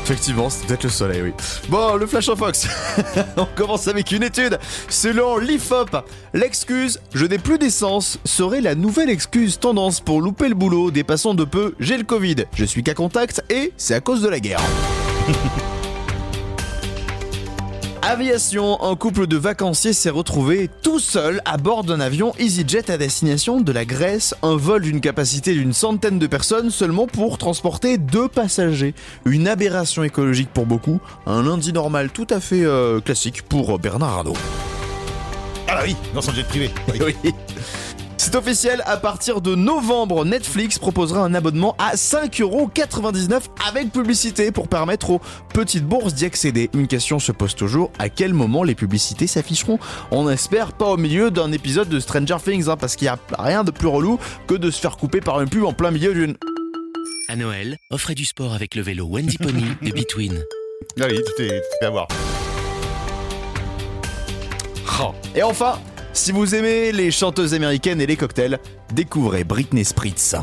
Effectivement, 0.05 0.51
c'est 0.51 0.67
peut-être 0.67 0.83
le 0.83 0.89
soleil, 0.91 1.21
oui. 1.23 1.33
Bon, 1.67 1.95
le 1.95 2.05
Flash 2.05 2.29
en 2.29 2.35
Fox. 2.35 2.67
On 3.37 3.47
commence 3.55 3.87
avec 3.87 4.11
une 4.11 4.21
étude. 4.21 4.59
Selon 4.87 5.39
l'IFOP, 5.39 5.97
l'excuse 6.35 6.99
je 7.15 7.25
n'ai 7.25 7.39
plus 7.39 7.57
d'essence 7.57 8.19
serait 8.23 8.61
la 8.61 8.75
nouvelle 8.75 9.09
excuse 9.09 9.57
tendance 9.59 10.01
pour 10.01 10.21
louper 10.21 10.47
le 10.47 10.53
boulot, 10.53 10.91
dépassant 10.91 11.33
de 11.33 11.43
peu 11.43 11.73
j'ai 11.79 11.97
le 11.97 12.03
Covid, 12.03 12.45
je 12.53 12.65
suis 12.65 12.83
qu'à 12.83 12.93
contact 12.93 13.43
et 13.49 13.73
c'est 13.77 13.95
à 13.95 13.99
cause 13.99 14.21
de 14.21 14.29
la 14.29 14.39
guerre. 14.39 14.61
Aviation, 18.07 18.83
un 18.83 18.95
couple 18.95 19.25
de 19.25 19.35
vacanciers 19.35 19.91
s'est 19.91 20.11
retrouvé 20.11 20.69
tout 20.83 20.99
seul 20.99 21.41
à 21.43 21.57
bord 21.57 21.83
d'un 21.83 21.99
avion 21.99 22.33
EasyJet 22.37 22.91
à 22.91 22.99
destination 22.99 23.61
de 23.61 23.71
la 23.71 23.83
Grèce, 23.83 24.35
un 24.43 24.55
vol 24.55 24.83
d'une 24.83 25.01
capacité 25.01 25.55
d'une 25.55 25.73
centaine 25.73 26.19
de 26.19 26.27
personnes 26.27 26.69
seulement 26.69 27.07
pour 27.07 27.39
transporter 27.39 27.97
deux 27.97 28.27
passagers. 28.27 28.93
Une 29.25 29.47
aberration 29.47 30.03
écologique 30.03 30.49
pour 30.53 30.67
beaucoup, 30.67 30.99
un 31.25 31.41
lundi 31.41 31.73
normal 31.73 32.11
tout 32.11 32.27
à 32.29 32.39
fait 32.39 32.63
euh, 32.63 32.99
classique 33.01 33.41
pour 33.41 33.79
Bernard 33.79 34.17
Arnault. 34.17 34.37
Ah 35.67 35.77
bah 35.77 35.81
oui, 35.83 35.95
dans 36.13 36.21
son 36.21 36.31
jet 36.31 36.43
privé. 36.43 36.69
Oui. 37.01 37.15
C'est 38.25 38.33
officiel, 38.33 38.81
à 38.87 38.97
partir 38.97 39.39
de 39.39 39.53
novembre, 39.53 40.25
Netflix 40.25 40.79
proposera 40.79 41.19
un 41.19 41.35
abonnement 41.35 41.75
à 41.77 41.93
5,99€ 41.93 43.43
avec 43.69 43.91
publicité 43.91 44.51
pour 44.51 44.67
permettre 44.67 45.11
aux 45.11 45.21
petites 45.53 45.85
bourses 45.85 46.15
d'y 46.15 46.25
accéder. 46.25 46.71
Une 46.73 46.87
question 46.87 47.19
se 47.19 47.31
pose 47.31 47.53
toujours, 47.53 47.91
à 47.99 48.09
quel 48.09 48.33
moment 48.33 48.63
les 48.63 48.73
publicités 48.73 49.27
s'afficheront? 49.27 49.77
On 50.09 50.27
espère 50.27 50.73
pas 50.73 50.87
au 50.87 50.97
milieu 50.97 51.29
d'un 51.29 51.51
épisode 51.51 51.87
de 51.87 51.99
Stranger 51.99 52.37
Things, 52.43 52.67
hein, 52.67 52.77
parce 52.77 52.95
qu'il 52.95 53.05
n'y 53.05 53.09
a 53.09 53.19
rien 53.37 53.63
de 53.63 53.69
plus 53.69 53.87
relou 53.87 54.17
que 54.47 54.55
de 54.55 54.71
se 54.71 54.81
faire 54.81 54.97
couper 54.97 55.21
par 55.21 55.39
une 55.39 55.47
pub 55.47 55.63
en 55.63 55.73
plein 55.73 55.91
milieu 55.91 56.15
d'une... 56.15 56.35
À 57.29 57.35
Noël, 57.35 57.77
offrez 57.91 58.15
du 58.15 58.25
sport 58.25 58.55
avec 58.55 58.73
le 58.73 58.81
vélo 58.81 59.05
Wendy 59.05 59.37
Pony 59.37 59.65
de 59.83 59.91
Between. 59.91 60.43
Ah 60.99 61.05
oui, 61.07 61.17
tu 61.17 61.31
t'es 61.37 61.43
tu 61.43 61.49
t'es 61.49 61.61
fait 61.79 61.85
avoir. 61.85 62.07
Et 65.35 65.43
enfin, 65.43 65.77
si 66.15 66.31
vous 66.31 66.55
aimez 66.55 66.91
les 66.91 67.11
chanteuses 67.11 67.53
américaines 67.53 68.01
et 68.01 68.07
les 68.07 68.15
cocktails, 68.17 68.57
découvrez 68.93 69.43
Britney 69.43 69.83
Spritz. 69.85 70.35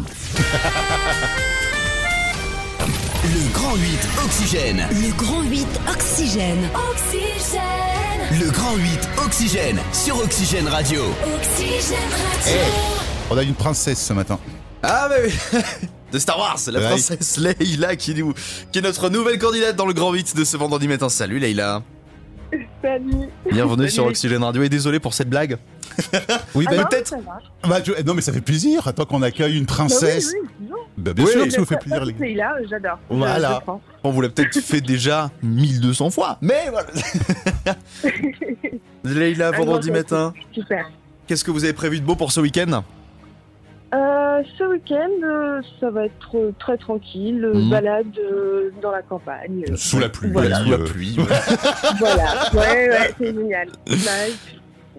Le 3.25 3.53
Grand 3.55 3.75
8 3.77 4.09
Oxygène. 4.25 4.87
Le 4.91 5.13
grand 5.17 5.43
8 5.43 5.67
Oxygène. 5.93 6.69
Oxygène, 6.93 8.41
Le 8.41 8.51
Grand 8.51 8.77
8 8.77 9.09
Oxygène 9.25 9.79
sur 9.93 10.19
Oxygène 10.19 10.69
Radio. 10.69 11.03
oxygène 11.35 11.99
Eh, 12.47 12.51
radio. 12.51 12.61
on 13.31 13.39
a 13.39 13.43
une 13.43 13.55
princesse 13.55 14.01
ce 14.05 14.13
matin. 14.13 14.39
Ah 14.83 15.09
mais 15.11 15.29
oui 15.29 15.61
De 16.13 16.19
Star 16.19 16.39
Wars, 16.39 16.59
la 16.67 16.79
Ouais. 16.81 16.87
princesse 16.89 17.39
Leïla 17.39 17.97
qui, 17.97 18.15
nous, 18.15 18.35
qui 18.71 18.81
est 18.81 18.83
notre 18.83 19.09
nouvelle 19.09 19.39
candidate 19.39 19.77
dans 19.77 19.87
le 19.87 19.95
grand 19.95 20.13
8 20.13 20.37
de 20.37 20.45
ce 20.45 20.59
vendredi 20.59 20.87
matin. 20.87 21.09
Salut 21.09 21.39
Leïla 21.39 21.83
Salut. 22.83 23.29
Bienvenue 23.51 23.77
Salut. 23.85 23.91
sur 23.91 24.07
Oxygène 24.07 24.43
Radio 24.45 24.63
et 24.63 24.69
désolé 24.69 25.01
pour 25.01 25.15
cette 25.15 25.29
blague. 25.31 25.57
Oui, 26.55 26.67
Ah 26.69 26.75
bah, 26.77 26.85
peut-être- 26.91 27.15
bah, 27.69 27.79
je- 27.85 28.03
non, 28.03 28.15
mais 28.15 28.21
ça 28.23 28.33
fait 28.33 28.41
plaisir. 28.41 28.87
Attends 28.89 29.05
qu'on 29.05 29.23
accueille 29.23 29.57
une 29.59 29.65
Bah 29.65 29.73
princesse. 29.75 30.33
oui, 30.35 30.49
oui, 30.61 30.67
non. 30.71 30.77
Bah, 30.99 31.13
bien 31.15 31.25
Oui. 31.25 31.31
sûr 31.31 31.45
que 31.45 31.51
ça 31.51 31.61
vous 31.61 31.67
fait 31.67 31.79
plaisir, 31.79 32.05
les 32.05 32.35
là, 32.35 32.55
j'adore. 32.69 32.99
Voilà. 33.11 33.63
On 34.05 34.11
vous 34.11 34.21
l'a 34.21 34.29
peut-être 34.29 34.59
fait 34.61 34.81
déjà 34.81 35.31
1200 35.43 36.11
fois, 36.11 36.39
mais 36.43 36.69
voilà. 36.71 36.89
Leïla, 39.05 39.51
vendredi 39.53 39.89
grand 39.89 39.99
matin, 39.99 40.35
Super. 40.53 40.91
qu'est-ce 41.27 41.45
que 41.45 41.51
vous 41.51 41.65
avez 41.65 41.73
prévu 41.73 42.01
de 42.01 42.05
beau 42.05 42.17
pour 42.17 42.33
ce 42.33 42.41
week-end? 42.41 42.83
Euh, 43.95 44.43
ce 44.57 44.65
week-end, 44.65 45.11
euh, 45.23 45.61
ça 45.79 45.91
va 45.91 46.07
être 46.07 46.35
euh, 46.37 46.53
très 46.59 46.79
tranquille, 46.79 47.45
euh, 47.45 47.53
Mhm. 47.55 47.71
balade 47.71 48.07
euh, 48.19 48.71
dans 48.81 48.91
la 48.91 49.03
campagne. 49.03 49.65
Sous 49.77 49.99
la 49.99 50.09
pluie. 50.09 50.31
Voilà. 50.33 50.57
Sous 50.65 50.71
la 50.71 50.79
pluie. 50.79 51.17
voilà, 51.99 52.51
ouais, 52.55 52.89
ouais, 52.89 53.15
c'est 53.19 53.35
génial. 53.35 53.69
Bah, 53.87 53.93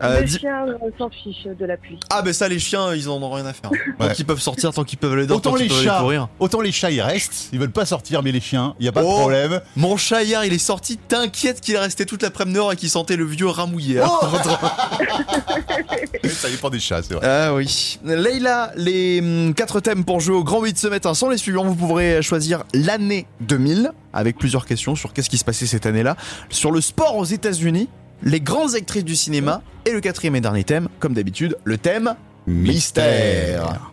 Euh, 0.02 0.20
les 0.22 0.26
dis- 0.26 0.40
chiens 0.40 0.66
euh, 0.68 0.74
s'en 0.98 1.10
fichent 1.10 1.46
de 1.46 1.66
la 1.66 1.78
pluie. 1.78 2.00
Ah, 2.10 2.22
ben 2.24 2.34
ça, 2.34 2.48
les 2.50 2.58
chiens, 2.60 2.94
ils 2.96 3.08
en 3.10 3.22
ont 3.22 3.30
rien 3.32 3.46
à 3.46 3.54
faire. 3.54 3.70
Tant 4.00 4.06
Ouais. 4.08 4.14
qu'ils 4.14 4.26
peuvent 4.26 4.40
sortir, 4.40 4.74
tant 4.74 4.84
qu'ils 4.84 4.98
peuvent 4.98 5.14
aller 5.14 5.28
dehors, 5.28 5.38
Autant 5.38 5.52
tant 5.52 5.56
les 5.58 5.72
aller 5.72 5.84
chats, 5.86 6.00
courir. 6.00 6.28
autant 6.40 6.62
les 6.62 6.72
chats 6.72 6.90
ils 6.92 7.02
restent, 7.02 7.50
ils 7.54 7.60
veulent 7.60 7.72
pas 7.72 7.86
sortir, 7.86 8.24
mais 8.24 8.32
les 8.32 8.40
chiens, 8.42 8.74
il 8.80 8.86
y 8.86 8.90
a 8.90 8.92
pas 8.92 9.04
Oh. 9.04 9.10
de 9.14 9.20
problème. 9.20 9.62
Mon 9.76 9.96
chat 9.98 10.24
hier, 10.24 10.44
il 10.46 10.52
est 10.54 10.58
sorti, 10.58 10.98
t'inquiète 10.98 11.62
qu'il 11.62 11.76
est 11.76 11.80
resté 11.80 12.06
toute 12.06 12.24
l'après-midi 12.24 12.56
dehors 12.56 12.72
et 12.74 12.76
qu'il 12.76 12.90
sentait 12.90 13.16
le 13.16 13.26
vieux 13.26 13.48
rat 13.48 13.66
mouillé. 13.68 14.00
hein. 14.02 14.10
Ça 16.30 16.50
dépend 16.50 16.70
des 16.70 16.80
chats, 16.80 17.02
c'est 17.04 17.14
vrai. 17.14 17.26
Ah 17.28 17.54
oui. 17.54 18.00
Leïla, 18.04 18.72
les 18.76 19.20
hum, 19.22 19.54
quatre 19.54 19.80
thèmes 19.80 20.04
pour 20.06 20.20
jouer 20.20 20.36
au 20.36 20.44
Grand 20.44 20.62
8 20.62 20.78
ce 20.78 20.88
matin 20.88 21.14
sont 21.14 21.30
les 21.30 21.38
suivants. 21.38 21.64
Vous 21.66 21.76
pourrez 21.76 22.22
choisir 22.22 22.64
l'année 22.74 23.28
2000 23.42 23.92
avec 24.14 24.38
plusieurs 24.38 24.66
questions 24.66 24.96
sur 24.96 25.14
qu'est-ce 25.14 25.30
qui 25.30 25.38
se 25.38 25.44
passait 25.46 25.66
cette 25.66 25.86
année-là, 25.86 26.16
sur 26.50 26.72
le 26.72 26.82
sport 26.82 27.18
aux 27.18 27.26
États-Unis, 27.26 27.90
les 28.24 28.42
grandes 28.42 28.76
actrices 28.76 29.04
du 29.04 29.16
cinéma 29.16 29.62
et 29.86 29.92
le 29.92 30.00
quatrième 30.00 30.36
et 30.36 30.42
dernier 30.42 30.64
thème, 30.64 30.88
comme 31.00 31.14
d'habitude, 31.14 31.58
le 31.64 31.78
thème 31.78 32.16
mystère. 32.48 33.92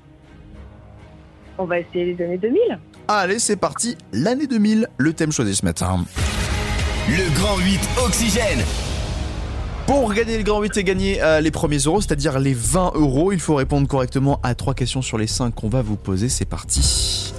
On 1.58 1.64
va 1.64 1.80
essayer 1.80 2.14
les 2.14 2.24
années 2.24 2.38
2000. 2.38 2.78
Allez, 3.08 3.38
c'est 3.38 3.56
parti. 3.56 3.96
L'année 4.12 4.46
2000, 4.46 4.88
le 4.96 5.12
thème 5.12 5.32
choisi 5.32 5.54
ce 5.54 5.64
matin. 5.64 6.04
Le 7.08 7.34
Grand 7.34 7.58
8 7.58 7.80
Oxygène. 8.06 8.60
Pour 9.86 10.14
gagner 10.14 10.38
le 10.38 10.44
Grand 10.44 10.62
8 10.62 10.76
et 10.76 10.84
gagner 10.84 11.22
euh, 11.22 11.40
les 11.40 11.50
premiers 11.50 11.78
euros, 11.78 12.00
c'est-à-dire 12.00 12.38
les 12.38 12.54
20 12.54 12.92
euros, 12.94 13.32
il 13.32 13.40
faut 13.40 13.56
répondre 13.56 13.88
correctement 13.88 14.38
à 14.44 14.54
trois 14.54 14.74
questions 14.74 15.02
sur 15.02 15.18
les 15.18 15.26
5 15.26 15.52
qu'on 15.54 15.68
va 15.68 15.82
vous 15.82 15.96
poser. 15.96 16.28
C'est 16.28 16.44
parti. 16.44 17.34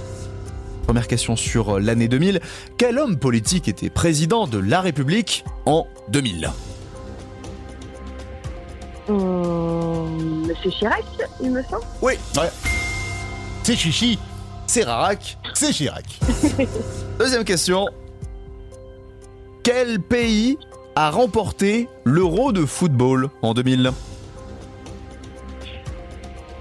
Première 0.84 1.08
question 1.08 1.36
sur 1.36 1.76
euh, 1.76 1.80
l'année 1.80 2.08
2000. 2.08 2.40
Quel 2.76 2.98
homme 2.98 3.16
politique 3.16 3.66
était 3.66 3.88
président 3.88 4.46
de 4.46 4.58
la 4.58 4.82
République 4.82 5.44
en 5.64 5.86
2000 6.10 6.50
Hum, 9.12 10.46
Monsieur 10.46 10.70
Chirac, 10.70 11.04
il 11.42 11.50
me 11.50 11.62
semble. 11.64 11.82
Oui, 12.00 12.14
C'est 13.62 13.76
Chichi, 13.76 14.18
c'est 14.66 14.84
Rarak. 14.84 15.36
c'est 15.54 15.72
Chirac. 15.72 16.18
Deuxième 17.18 17.44
question. 17.44 17.86
Quel 19.62 20.00
pays 20.00 20.58
a 20.96 21.10
remporté 21.10 21.88
l'euro 22.04 22.52
de 22.52 22.64
football 22.64 23.28
en 23.42 23.52
2000 23.54 23.92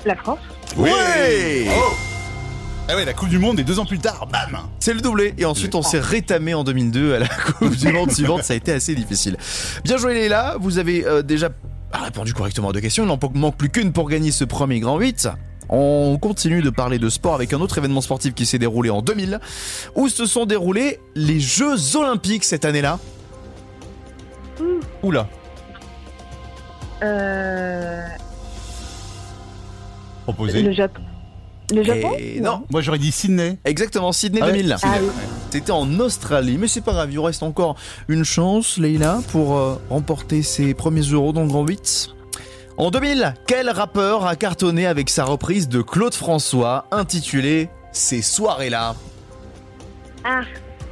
La 0.05 0.15
France. 0.15 0.39
Oui 0.77 1.67
Ah 2.89 2.95
ouais, 2.95 3.05
la 3.05 3.13
Coupe 3.13 3.29
du 3.29 3.39
Monde 3.39 3.59
et 3.59 3.63
deux 3.63 3.79
ans 3.79 3.85
plus 3.85 3.99
tard, 3.99 4.27
bam 4.31 4.59
C'est 4.79 4.93
le 4.93 5.01
doublé. 5.01 5.33
Et 5.37 5.45
ensuite, 5.45 5.73
on 5.75 5.81
s'est 5.81 5.99
rétamé 5.99 6.53
en 6.53 6.63
2002 6.63 7.15
à 7.15 7.19
la 7.19 7.27
Coupe 7.59 7.75
du 7.75 7.91
Monde 7.91 8.11
suivante. 8.11 8.43
Ça 8.43 8.53
a 8.53 8.55
été 8.57 8.71
assez 8.73 8.93
difficile. 8.95 9.37
Bien 9.83 9.97
joué, 9.97 10.13
Léla. 10.13 10.57
Vous 10.59 10.77
avez 10.77 11.05
euh, 11.05 11.21
déjà 11.23 11.49
répondu 11.99 12.33
correctement 12.33 12.69
à 12.69 12.73
deux 12.73 12.79
questions. 12.81 13.03
Il 13.03 13.07
n'en 13.07 13.19
manque 13.33 13.57
plus 13.57 13.69
qu'une 13.69 13.91
pour 13.93 14.09
gagner 14.09 14.31
ce 14.31 14.43
premier 14.43 14.79
Grand 14.79 14.97
8. 14.97 15.29
On 15.69 16.17
continue 16.19 16.61
de 16.61 16.69
parler 16.69 16.99
de 16.99 17.07
sport 17.09 17.33
avec 17.35 17.53
un 17.53 17.61
autre 17.61 17.77
événement 17.77 18.01
sportif 18.01 18.33
qui 18.33 18.45
s'est 18.45 18.59
déroulé 18.59 18.89
en 18.89 19.01
2000, 19.01 19.39
où 19.95 20.09
se 20.09 20.25
sont 20.25 20.45
déroulés 20.45 20.99
les 21.15 21.39
Jeux 21.39 21.95
Olympiques 21.95 22.43
cette 22.43 22.65
année-là. 22.65 22.99
Oula, 25.01 25.27
Euh, 27.03 28.05
proposé. 30.25 30.61
le 30.61 30.71
Japon. 30.71 31.01
Le 31.71 31.83
Japon 31.83 32.11
Et 32.19 32.39
non, 32.41 32.63
Moi 32.69 32.81
j'aurais 32.81 32.97
dit 32.99 33.11
Sydney. 33.11 33.57
exactement, 33.65 34.11
Sydney 34.11 34.41
Ah 34.43 34.47
ouais, 34.47 34.51
2000. 34.53 34.75
Ah 34.83 34.87
oui. 35.01 35.07
C'était 35.51 35.71
en 35.71 35.99
Australie, 35.99 36.57
mais 36.57 36.67
c'est 36.67 36.81
pas 36.81 36.91
grave, 36.93 37.09
il 37.11 37.17
vous 37.17 37.23
reste 37.23 37.43
encore 37.43 37.75
une 38.07 38.23
chance, 38.23 38.77
Leïla, 38.77 39.19
pour 39.31 39.57
euh, 39.57 39.75
remporter 39.89 40.43
ses 40.43 40.73
premiers 40.73 41.01
euros 41.01 41.33
dans 41.33 41.41
le 41.41 41.47
Grand 41.47 41.65
8. 41.65 42.09
En 42.77 42.89
2000, 42.89 43.33
quel 43.47 43.69
rappeur 43.69 44.25
a 44.25 44.35
cartonné 44.35 44.85
avec 44.87 45.09
sa 45.09 45.23
reprise 45.25 45.67
de 45.69 45.81
Claude 45.81 46.13
François 46.13 46.85
intitulée 46.91 47.69
Ces 47.91 48.21
soirées-là 48.21 48.95
Ah, 50.23 50.41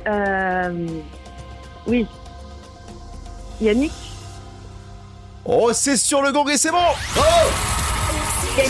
euh, 0.07 0.87
oui. 1.87 2.05
Yannick? 3.61 3.91
Oh, 5.45 5.71
c'est 5.73 5.97
sur 5.97 6.21
le 6.21 6.31
gong 6.31 6.47
et 6.49 6.57
c'est 6.57 6.71
bon 6.71 6.77
j'ai- 8.55 8.63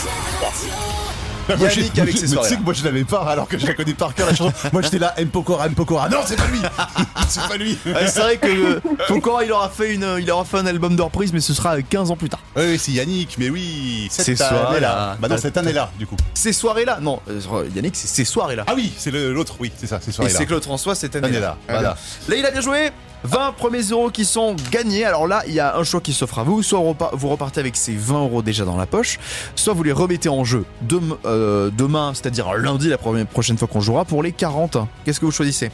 Yannick 1.58 1.98
avec 1.98 2.14
ses 2.16 2.22
mais 2.22 2.26
Tu 2.26 2.28
soirées-là. 2.34 2.48
sais 2.48 2.56
que 2.56 2.62
moi 2.62 2.72
je 2.74 2.84
l'avais 2.84 3.04
pas 3.04 3.20
alors 3.22 3.48
que 3.48 3.58
je 3.58 3.66
la 3.66 3.74
connais 3.74 3.94
par 3.94 4.14
cœur 4.14 4.26
la 4.28 4.34
chanson. 4.34 4.52
moi 4.72 4.82
j'étais 4.82 4.98
là, 4.98 5.14
M. 5.16 5.28
Pokora, 5.28 5.66
M. 5.66 5.74
Pokora. 5.74 6.08
Non, 6.08 6.18
c'est 6.24 6.36
pas 6.36 6.46
lui 6.46 6.60
C'est 7.28 7.48
pas 7.48 7.56
lui 7.56 7.78
Ouais, 7.86 8.06
C'est 8.06 8.20
vrai 8.20 8.36
que 8.36 8.46
euh, 8.48 8.80
Pokora, 9.08 9.44
il 9.44 9.52
aura 9.52 9.68
fait 9.68 9.94
une, 9.94 10.16
il 10.20 10.30
aura 10.30 10.44
fait 10.44 10.58
un 10.58 10.66
album 10.66 10.96
de 10.96 11.02
reprise, 11.02 11.32
mais 11.32 11.40
ce 11.40 11.54
sera 11.54 11.80
15 11.80 12.10
ans 12.10 12.16
plus 12.16 12.28
tard. 12.28 12.40
Oui, 12.56 12.78
c'est 12.78 12.92
Yannick, 12.92 13.36
mais 13.38 13.50
oui, 13.50 14.08
cette 14.10 14.26
Ces 14.26 14.36
soirées-là. 14.36 14.68
année-là. 14.70 15.16
Bah 15.20 15.28
non, 15.28 15.36
cette 15.38 15.56
année-là, 15.56 15.90
du 15.98 16.06
coup. 16.06 16.16
Ces 16.34 16.52
soirées-là 16.52 16.98
Non, 17.00 17.20
euh, 17.28 17.40
Yannick, 17.74 17.96
c'est 17.96 18.08
ces 18.08 18.24
soirées-là. 18.24 18.64
Ah 18.66 18.72
oui, 18.74 18.92
c'est 18.96 19.10
l'autre, 19.10 19.54
oui, 19.60 19.70
c'est 19.76 19.86
ça, 19.86 19.98
c'est 20.02 20.10
et 20.10 20.12
soirée 20.12 20.30
c'est 20.30 20.46
Claude 20.46 20.62
François 20.64 20.94
cette 20.94 21.16
année-là. 21.16 21.30
Année-là, 21.30 21.56
voilà. 21.68 21.96
Là, 22.28 22.36
il 22.36 22.44
a 22.46 22.50
bien 22.50 22.60
joué. 22.60 22.90
20 23.24 23.52
premiers 23.52 23.82
euros 23.82 24.10
qui 24.10 24.24
sont 24.24 24.56
gagnés. 24.70 25.04
Alors 25.04 25.26
là, 25.26 25.42
il 25.46 25.52
y 25.54 25.60
a 25.60 25.76
un 25.76 25.84
choix 25.84 26.00
qui 26.00 26.12
s'offre 26.12 26.38
à 26.38 26.42
vous. 26.42 26.62
Soit 26.62 26.80
vous 27.12 27.28
repartez 27.28 27.60
avec 27.60 27.76
ces 27.76 27.92
20 27.94 28.20
euros 28.24 28.42
déjà 28.42 28.64
dans 28.64 28.76
la 28.76 28.86
poche, 28.86 29.18
soit 29.54 29.74
vous 29.74 29.82
les 29.82 29.92
remettez 29.92 30.28
en 30.28 30.44
jeu 30.44 30.64
dem- 30.82 31.16
euh, 31.26 31.70
demain, 31.76 32.12
c'est-à-dire 32.14 32.52
lundi, 32.54 32.88
la 32.88 32.98
première- 32.98 33.26
prochaine 33.26 33.58
fois 33.58 33.68
qu'on 33.68 33.80
jouera, 33.80 34.04
pour 34.04 34.22
les 34.22 34.32
40. 34.32 34.78
Qu'est-ce 35.04 35.20
que 35.20 35.26
vous 35.26 35.30
choisissez? 35.32 35.70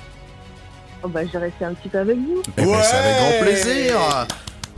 Oh, 1.02 1.08
bah, 1.08 1.20
Je 1.24 1.30
vais 1.32 1.38
rester 1.46 1.64
un 1.64 1.74
petit 1.74 1.88
peu 1.88 1.98
avec 1.98 2.16
vous. 2.16 2.42
Eh 2.58 2.62
ben, 2.64 2.82
C'est 2.82 2.96
avec 2.96 3.16
grand 3.16 3.42
plaisir. 3.42 3.94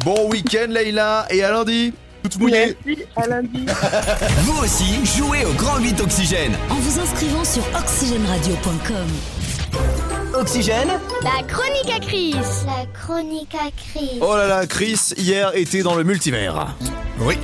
Bon 0.05 0.29
week-end, 0.31 0.67
Leïla, 0.69 1.27
et 1.31 1.43
à 1.43 1.51
lundi. 1.53 1.93
Toute 2.23 2.39
mouillée. 2.39 2.77
Merci, 2.85 3.03
à 3.17 3.27
lundi. 3.29 3.65
Vous 4.43 4.63
aussi, 4.63 5.05
jouez 5.17 5.45
au 5.45 5.53
Grand 5.53 5.79
8 5.79 6.01
Oxygène. 6.01 6.53
En 6.69 6.75
vous 6.75 6.99
inscrivant 7.01 7.45
sur 7.45 7.63
oxygèneradio.com. 7.79 9.07
Oxygène 10.39 10.89
La 11.25 11.43
chronique 11.43 11.91
à 11.93 11.99
Chris. 11.99 12.37
La 12.65 12.87
chronique 12.93 13.55
à 13.57 13.71
Chris. 13.77 14.19
Oh 14.21 14.37
là 14.37 14.47
là, 14.47 14.67
Chris, 14.69 15.13
hier 15.17 15.51
était 15.55 15.83
dans 15.83 15.97
le 15.97 16.05
multivers. 16.05 16.77
Oui. 17.19 17.37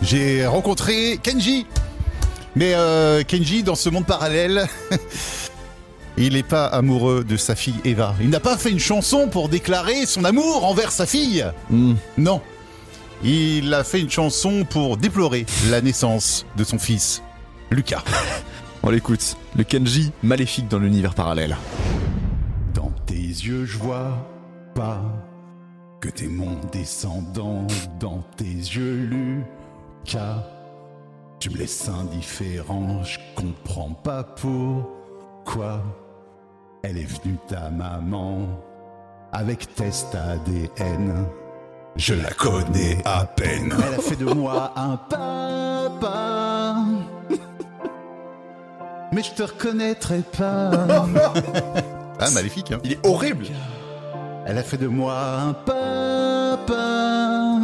J'ai 0.00 0.46
rencontré 0.46 1.18
Kenji. 1.22 1.66
Mais 2.56 2.72
euh, 2.74 3.22
Kenji, 3.22 3.62
dans 3.62 3.74
ce 3.74 3.90
monde 3.90 4.06
parallèle, 4.06 4.66
il 6.16 6.32
n'est 6.32 6.42
pas 6.42 6.64
amoureux 6.64 7.22
de 7.22 7.36
sa 7.36 7.54
fille 7.54 7.76
Eva. 7.84 8.14
Il 8.18 8.30
n'a 8.30 8.40
pas 8.40 8.56
fait 8.56 8.70
une 8.70 8.80
chanson 8.80 9.28
pour 9.28 9.50
déclarer 9.50 10.06
son 10.06 10.24
amour 10.24 10.64
envers 10.64 10.90
sa 10.90 11.04
fille. 11.04 11.44
Hmm. 11.68 11.94
Non. 12.16 12.40
Il 13.22 13.74
a 13.74 13.84
fait 13.84 14.00
une 14.00 14.10
chanson 14.10 14.64
pour 14.64 14.96
déplorer 14.96 15.44
la 15.68 15.82
naissance 15.82 16.46
de 16.56 16.64
son 16.64 16.78
fils, 16.78 17.22
Lucas. 17.70 18.02
On 18.82 18.88
l'écoute. 18.88 19.36
Le 19.54 19.64
Kenji 19.64 20.12
maléfique 20.22 20.68
dans 20.68 20.78
l'univers 20.78 21.14
parallèle. 21.14 21.58
Yeux, 23.32 23.64
je 23.64 23.78
vois 23.78 24.12
pas 24.74 25.00
que 26.00 26.10
t'es 26.10 26.26
mon 26.26 26.54
descendant. 26.70 27.66
Dans 27.98 28.20
tes 28.36 28.44
yeux, 28.44 29.08
Lucas, 30.04 30.44
tu 31.40 31.48
me 31.48 31.56
laisses 31.56 31.88
indifférent. 31.88 33.02
Je 33.02 33.18
comprends 33.34 33.94
pas 33.94 34.22
pourquoi 34.22 35.82
elle 36.82 36.98
est 36.98 37.22
venue 37.22 37.38
ta 37.48 37.70
maman 37.70 38.40
avec 39.32 39.74
test 39.76 40.14
ADN. 40.14 41.26
Je 41.96 42.12
la 42.12 42.30
connais 42.32 42.98
à 43.06 43.24
peine. 43.24 43.74
Elle 43.88 43.94
a 43.94 44.02
fait 44.02 44.16
de 44.16 44.26
moi 44.26 44.74
un 44.76 44.98
papa. 44.98 46.76
Mais 49.10 49.22
je 49.22 49.32
te 49.32 49.42
reconnaîtrai 49.42 50.20
pas. 50.36 50.70
Ah, 52.24 52.30
maléfique, 52.30 52.70
hein. 52.70 52.78
Il 52.84 52.92
est 52.92 53.04
horrible. 53.04 53.46
Elle 54.46 54.58
a 54.58 54.62
fait 54.62 54.76
de 54.76 54.86
moi 54.86 55.18
un 55.40 55.52
papa. 55.54 57.58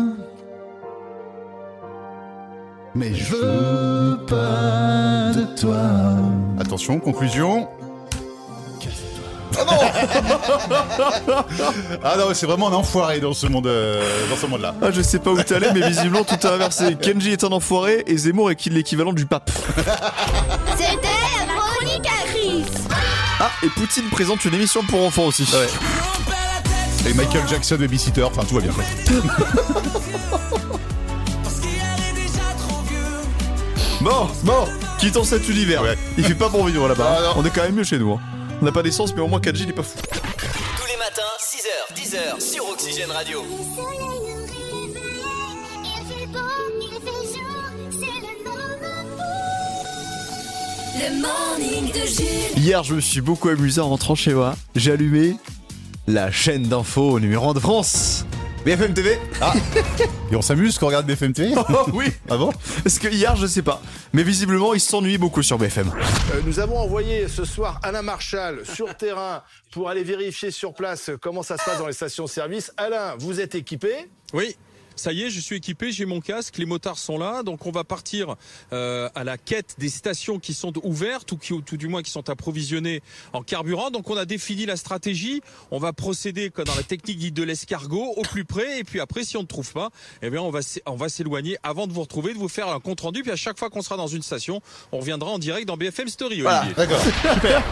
Mais 2.95 3.15
je 3.15 3.37
veux 3.37 4.19
pas 4.27 5.33
de 5.33 5.61
toi. 5.61 5.79
Attention, 6.59 6.99
conclusion. 6.99 7.69
Ah 12.03 12.17
non, 12.17 12.29
c'est 12.35 12.47
vraiment 12.47 12.69
un 12.69 12.73
enfoiré 12.73 13.21
dans 13.21 13.35
ce 13.35 13.47
monde, 13.47 13.67
euh, 13.67 14.03
dans 14.29 14.37
ce 14.37 14.47
monde-là. 14.47 14.75
Ah, 14.83 14.91
je 14.91 15.03
sais 15.03 15.19
pas 15.19 15.31
où 15.31 15.39
allé, 15.39 15.69
mais 15.75 15.89
visiblement 15.89 16.25
tout 16.25 16.35
est 16.35 16.47
inversé. 16.47 16.97
Kenji 16.97 17.33
est 17.33 17.45
un 17.45 17.53
enfoiré 17.53 18.05
et 18.07 18.17
Zemmour 18.17 18.51
est 18.51 18.67
l'équivalent 18.67 19.13
du 19.13 19.27
pape. 19.27 19.51
C'était 20.77 21.38
Ah, 23.41 23.51
et 23.63 23.69
Poutine 23.69 24.09
présente 24.11 24.45
une 24.45 24.55
émission 24.55 24.83
pour 24.85 25.05
enfants 25.07 25.25
aussi. 25.27 25.47
Et 27.09 27.15
Michael 27.15 27.47
Jackson, 27.49 27.77
babysitter, 27.79 28.23
enfin 28.25 28.43
tout 28.45 28.57
va 28.57 28.61
bien. 28.61 28.73
quoi. 28.73 28.85
Bon, 34.01 34.29
bon, 34.45 34.65
quittons 34.99 35.25
cet 35.25 35.49
univers. 35.49 35.83
Ouais. 35.83 35.99
Il 36.17 36.25
fait 36.25 36.35
pas 36.35 36.49
bon 36.49 36.65
vivre 36.65 36.87
là-bas. 36.89 37.19
Ah. 37.21 37.33
On 37.37 37.45
est 37.45 37.51
quand 37.51 37.63
même 37.63 37.75
mieux 37.75 37.85
chez 37.85 37.99
nous. 37.99 38.13
hein. 38.13 38.21
On 38.61 38.65
n'a 38.65 38.73
pas 38.73 38.83
d'essence, 38.83 39.15
mais 39.15 39.21
au 39.21 39.29
moins 39.29 39.41
Kenji 39.41 39.65
il 39.65 39.71
est 39.71 39.73
pas 39.73 39.83
fou. 39.83 39.99
Tous 40.77 40.87
les 40.87 40.97
matins, 40.97 41.23
6h, 41.39 41.95
10h 41.97 42.41
sur 42.41 42.69
Oxygène 42.69 43.11
Radio. 43.11 43.43
Le 50.99 51.21
morning 51.21 51.93
de 51.93 52.07
Jules. 52.07 52.59
Hier, 52.63 52.83
je 52.83 52.95
me 52.95 53.01
suis 53.01 53.21
beaucoup 53.21 53.49
amusé 53.49 53.81
en 53.81 53.89
rentrant 53.89 54.15
chez 54.17 54.35
moi. 54.35 54.57
J'ai 54.75 54.93
allumé 54.93 55.37
la 56.09 56.31
chaîne 56.33 56.65
d'info 56.65 57.21
numéro 57.21 57.51
1 57.51 57.55
de 57.55 57.61
France. 57.61 58.25
BFM 58.65 58.93
TV 58.93 59.19
Et 60.33 60.37
on 60.37 60.43
s'amuse 60.43 60.77
quand 60.77 60.87
on 60.87 60.89
regarde 60.89 61.07
BFM 61.07 61.33
TV 61.33 61.55
Oh 61.69 61.87
oui 61.95 62.07
Ah 62.29 62.37
bon? 62.37 62.53
Parce 62.83 62.99
que 62.99 63.07
hier, 63.09 63.37
je 63.37 63.47
sais 63.47 63.63
pas. 63.63 63.81
Mais 64.13 64.25
visiblement, 64.25 64.75
il 64.75 64.81
s'ennuie 64.81 65.17
beaucoup 65.19 65.43
sur 65.45 65.57
BFM. 65.59 65.89
Euh, 66.35 66.41
Nous 66.45 66.59
avons 66.59 66.79
envoyé 66.79 67.29
ce 67.29 67.45
soir 67.45 67.79
Alain 67.85 68.03
Marchal 68.03 68.67
sur 68.67 68.95
terrain 68.97 69.43
pour 69.71 69.89
aller 69.89 70.03
vérifier 70.03 70.51
sur 70.51 70.75
place 70.75 71.11
comment 71.23 71.45
ça 71.45 71.57
se 71.57 71.65
passe 71.65 71.79
dans 71.79 71.87
les 71.87 71.93
stations-service. 71.93 72.73
Alain, 72.77 73.15
vous 73.19 73.41
êtes 73.41 73.55
équipé? 73.55 74.09
Oui. 74.35 74.57
Ça 74.99 75.13
y 75.13 75.23
est, 75.23 75.31
je 75.31 75.41
suis 75.41 75.57
équipé, 75.57 75.93
j'ai 75.93 76.05
mon 76.05 76.21
casque, 76.21 76.59
les 76.59 76.67
motards 76.67 76.99
sont 76.99 77.19
là, 77.19 77.43
donc 77.43 77.67
on 77.67 77.71
va 77.71 77.85
partir 77.85 78.37
euh, 78.73 79.09
à 79.15 79.25
la 79.25 79.39
quête 79.39 79.77
des 79.79 79.89
stations 79.89 80.39
qui 80.39 80.55
sont 80.55 80.73
ouvertes 80.85 81.33
ou 81.33 81.37
qui, 81.37 81.53
ou 81.53 81.61
tout 81.61 81.77
du 81.77 81.89
moins 81.89 82.03
qui 82.03 82.11
sont 82.11 82.29
approvisionnées 82.31 83.03
en 83.33 83.43
carburant. 83.43 83.91
Donc 83.91 84.11
on 84.11 84.17
a 84.17 84.25
défini 84.25 84.67
la 84.67 84.77
stratégie, 84.77 85.41
on 85.71 85.79
va 85.79 85.93
procéder 85.93 86.51
comme 86.51 86.65
dans 86.67 86.75
la 86.75 86.83
technique 86.83 87.19
dite 87.19 87.35
de 87.35 87.43
l'escargot 87.43 88.15
au 88.17 88.23
plus 88.23 88.45
près, 88.45 88.81
et 88.81 88.85
puis 88.85 89.01
après 89.01 89.25
si 89.25 89.37
on 89.37 89.43
ne 89.43 89.47
trouve 89.47 89.73
pas, 89.73 89.91
eh 90.23 90.31
bien 90.31 90.43
on 90.43 90.51
va 90.51 90.61
s- 90.61 90.81
on 90.87 90.97
va 90.97 91.09
s'éloigner 91.09 91.57
avant 91.63 91.87
de 91.87 91.93
vous 91.93 92.01
retrouver, 92.03 92.33
de 92.35 92.39
vous 92.39 92.49
faire 92.49 92.69
un 92.69 92.81
compte 92.81 93.01
rendu, 93.01 93.23
puis 93.23 93.31
à 93.33 93.37
chaque 93.37 93.59
fois 93.59 93.71
qu'on 93.71 93.83
sera 93.83 93.97
dans 93.97 94.07
une 94.09 94.23
station, 94.23 94.61
on 94.93 94.99
reviendra 94.99 95.31
en 95.31 95.39
direct 95.39 95.67
dans 95.69 95.77
BFM 95.77 96.09
Story. 96.09 96.41
Voilà. 96.41 96.67
D'accord, 96.77 97.01
super. 97.01 97.63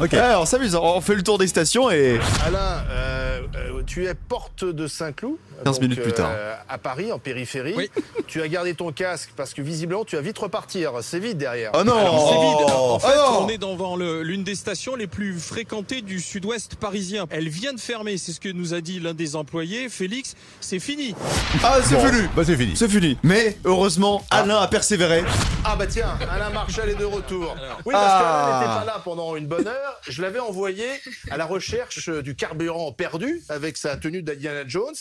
Ok. 0.00 0.12
Ouais, 0.12 0.34
on 0.36 0.44
s'amuse, 0.46 0.74
on 0.74 1.00
fait 1.00 1.14
le 1.14 1.22
tour 1.22 1.36
des 1.38 1.46
stations 1.46 1.90
et. 1.90 2.18
Alain, 2.46 2.82
euh, 2.90 3.40
euh, 3.56 3.82
tu 3.86 4.06
es 4.06 4.14
porte 4.14 4.64
de 4.64 4.86
Saint-Cloud. 4.86 5.36
15 5.64 5.74
donc, 5.74 5.82
minutes 5.82 6.00
plus 6.02 6.12
tard. 6.12 6.30
euh, 6.32 6.54
à 6.70 6.78
Paris, 6.78 7.12
en 7.12 7.18
périphérie. 7.18 7.74
Oui. 7.76 7.90
Tu 8.26 8.40
as 8.40 8.48
gardé 8.48 8.72
ton 8.72 8.92
casque 8.92 9.30
parce 9.36 9.52
que 9.52 9.60
visiblement 9.60 10.06
tu 10.06 10.16
vas 10.16 10.22
vite 10.22 10.38
repartir. 10.38 10.92
C'est 11.02 11.18
vite 11.18 11.36
derrière. 11.36 11.70
Oh 11.74 11.84
non 11.84 11.98
Alors, 11.98 12.28
c'est 12.30 12.38
vide. 12.64 12.74
En 12.74 12.98
fait, 12.98 13.08
Oh 13.14 13.32
non 13.40 13.44
on 13.44 13.48
est 13.50 13.58
devant 13.58 13.94
le- 13.96 14.22
l'une 14.22 14.42
des 14.42 14.54
stations 14.54 14.96
les 14.96 15.06
plus 15.06 15.38
fréquentées 15.38 16.00
du 16.00 16.18
sud-ouest 16.18 16.76
parisien. 16.76 17.26
Elle 17.28 17.50
vient 17.50 17.74
de 17.74 17.80
fermer, 17.80 18.16
c'est 18.16 18.32
ce 18.32 18.40
que 18.40 18.48
nous 18.48 18.72
a 18.72 18.80
dit 18.80 19.00
l'un 19.00 19.12
des 19.12 19.36
employés, 19.36 19.90
Félix. 19.90 20.34
C'est 20.62 20.78
fini. 20.78 21.14
Ah, 21.62 21.76
c'est 21.84 21.96
Bon, 21.96 22.06
fini 22.06 22.22
Bah 22.34 22.42
c'est 22.46 22.56
fini. 22.56 22.72
C'est 22.74 22.88
fini. 22.88 23.18
Mais 23.22 23.58
heureusement, 23.66 24.24
Alain 24.30 24.56
a 24.62 24.66
persévéré. 24.66 25.24
Ah 25.62 25.76
bah 25.76 25.86
tiens, 25.86 26.16
Alain 26.32 26.48
Marchal 26.48 26.88
est 26.88 26.94
de 26.94 27.04
retour. 27.04 27.54
Oui, 27.84 27.92
Ah. 27.94 28.00
parce 28.00 28.22
qu'Alain 28.22 28.60
n'était 28.60 28.80
pas 28.86 28.96
là 28.96 29.02
pendant 29.04 29.36
une 29.36 29.46
bonne 29.46 29.66
heure. 29.68 29.89
Je 30.08 30.22
l'avais 30.22 30.38
envoyé 30.38 30.84
à 31.30 31.36
la 31.36 31.44
recherche 31.46 32.08
du 32.08 32.34
carburant 32.34 32.92
perdu 32.92 33.42
avec 33.48 33.76
sa 33.76 33.96
tenue 33.96 34.22
d'Indiana 34.22 34.64
Jones. 34.66 34.94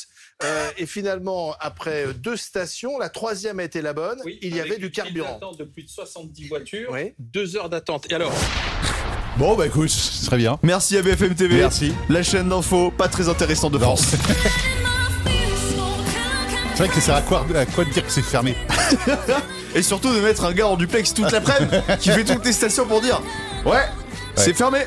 Euh, 0.43 0.69
et 0.77 0.86
finalement, 0.86 1.55
après 1.60 2.08
deux 2.13 2.38
stations, 2.38 2.98
la 3.00 3.10
troisième 3.10 3.60
a 3.60 3.63
été 3.63 3.81
la 3.81 3.93
bonne. 3.93 4.19
Il 4.41 4.55
y 4.55 4.60
avait 4.60 4.77
du 4.77 4.91
carburant. 4.91 5.39
de 5.58 5.63
plus 5.63 5.84
de 5.84 5.89
70 5.89 6.48
voitures, 6.48 6.89
Oui. 6.91 7.13
deux 7.19 7.55
heures 7.58 7.69
d'attente. 7.69 8.05
Et 8.12 8.15
alors? 8.15 8.34
Bon 9.38 9.55
bah 9.55 9.67
écoute, 9.67 9.91
très 10.25 10.38
bien. 10.38 10.60
Merci 10.63 10.98
à 10.98 11.01
BFM 11.01 11.34
TV. 11.36 11.55
Merci. 11.58 11.93
La 12.10 12.24
chaîne 12.24 12.50
d'info 12.50 12.91
pas 12.91 13.08
très 13.08 13.29
intéressante 13.29 13.72
de 13.74 13.77
France. 13.79 14.03
C'est 16.75 16.86
vrai 16.86 16.88
que 16.88 16.95
ça 16.95 17.02
sert 17.02 17.15
à 17.15 17.21
quoi, 17.21 17.45
à 17.56 17.65
quoi 17.65 17.84
de 17.84 17.89
dire 17.89 18.06
que 18.06 18.12
c'est 18.12 18.21
fermé? 18.21 18.56
Et 19.75 19.82
surtout 19.82 20.13
de 20.13 20.21
mettre 20.21 20.45
un 20.45 20.54
gars 20.54 20.67
en 20.67 20.78
duplex 20.78 21.13
toute 21.13 21.30
l'après-midi 21.32 21.75
qui 21.99 22.10
fait 22.10 22.23
toutes 22.23 22.45
les 22.45 22.54
stations 22.54 22.86
pour 22.88 23.02
dire 23.02 23.21
Ouais, 23.65 23.84
c'est 24.43 24.54
fermé. 24.54 24.80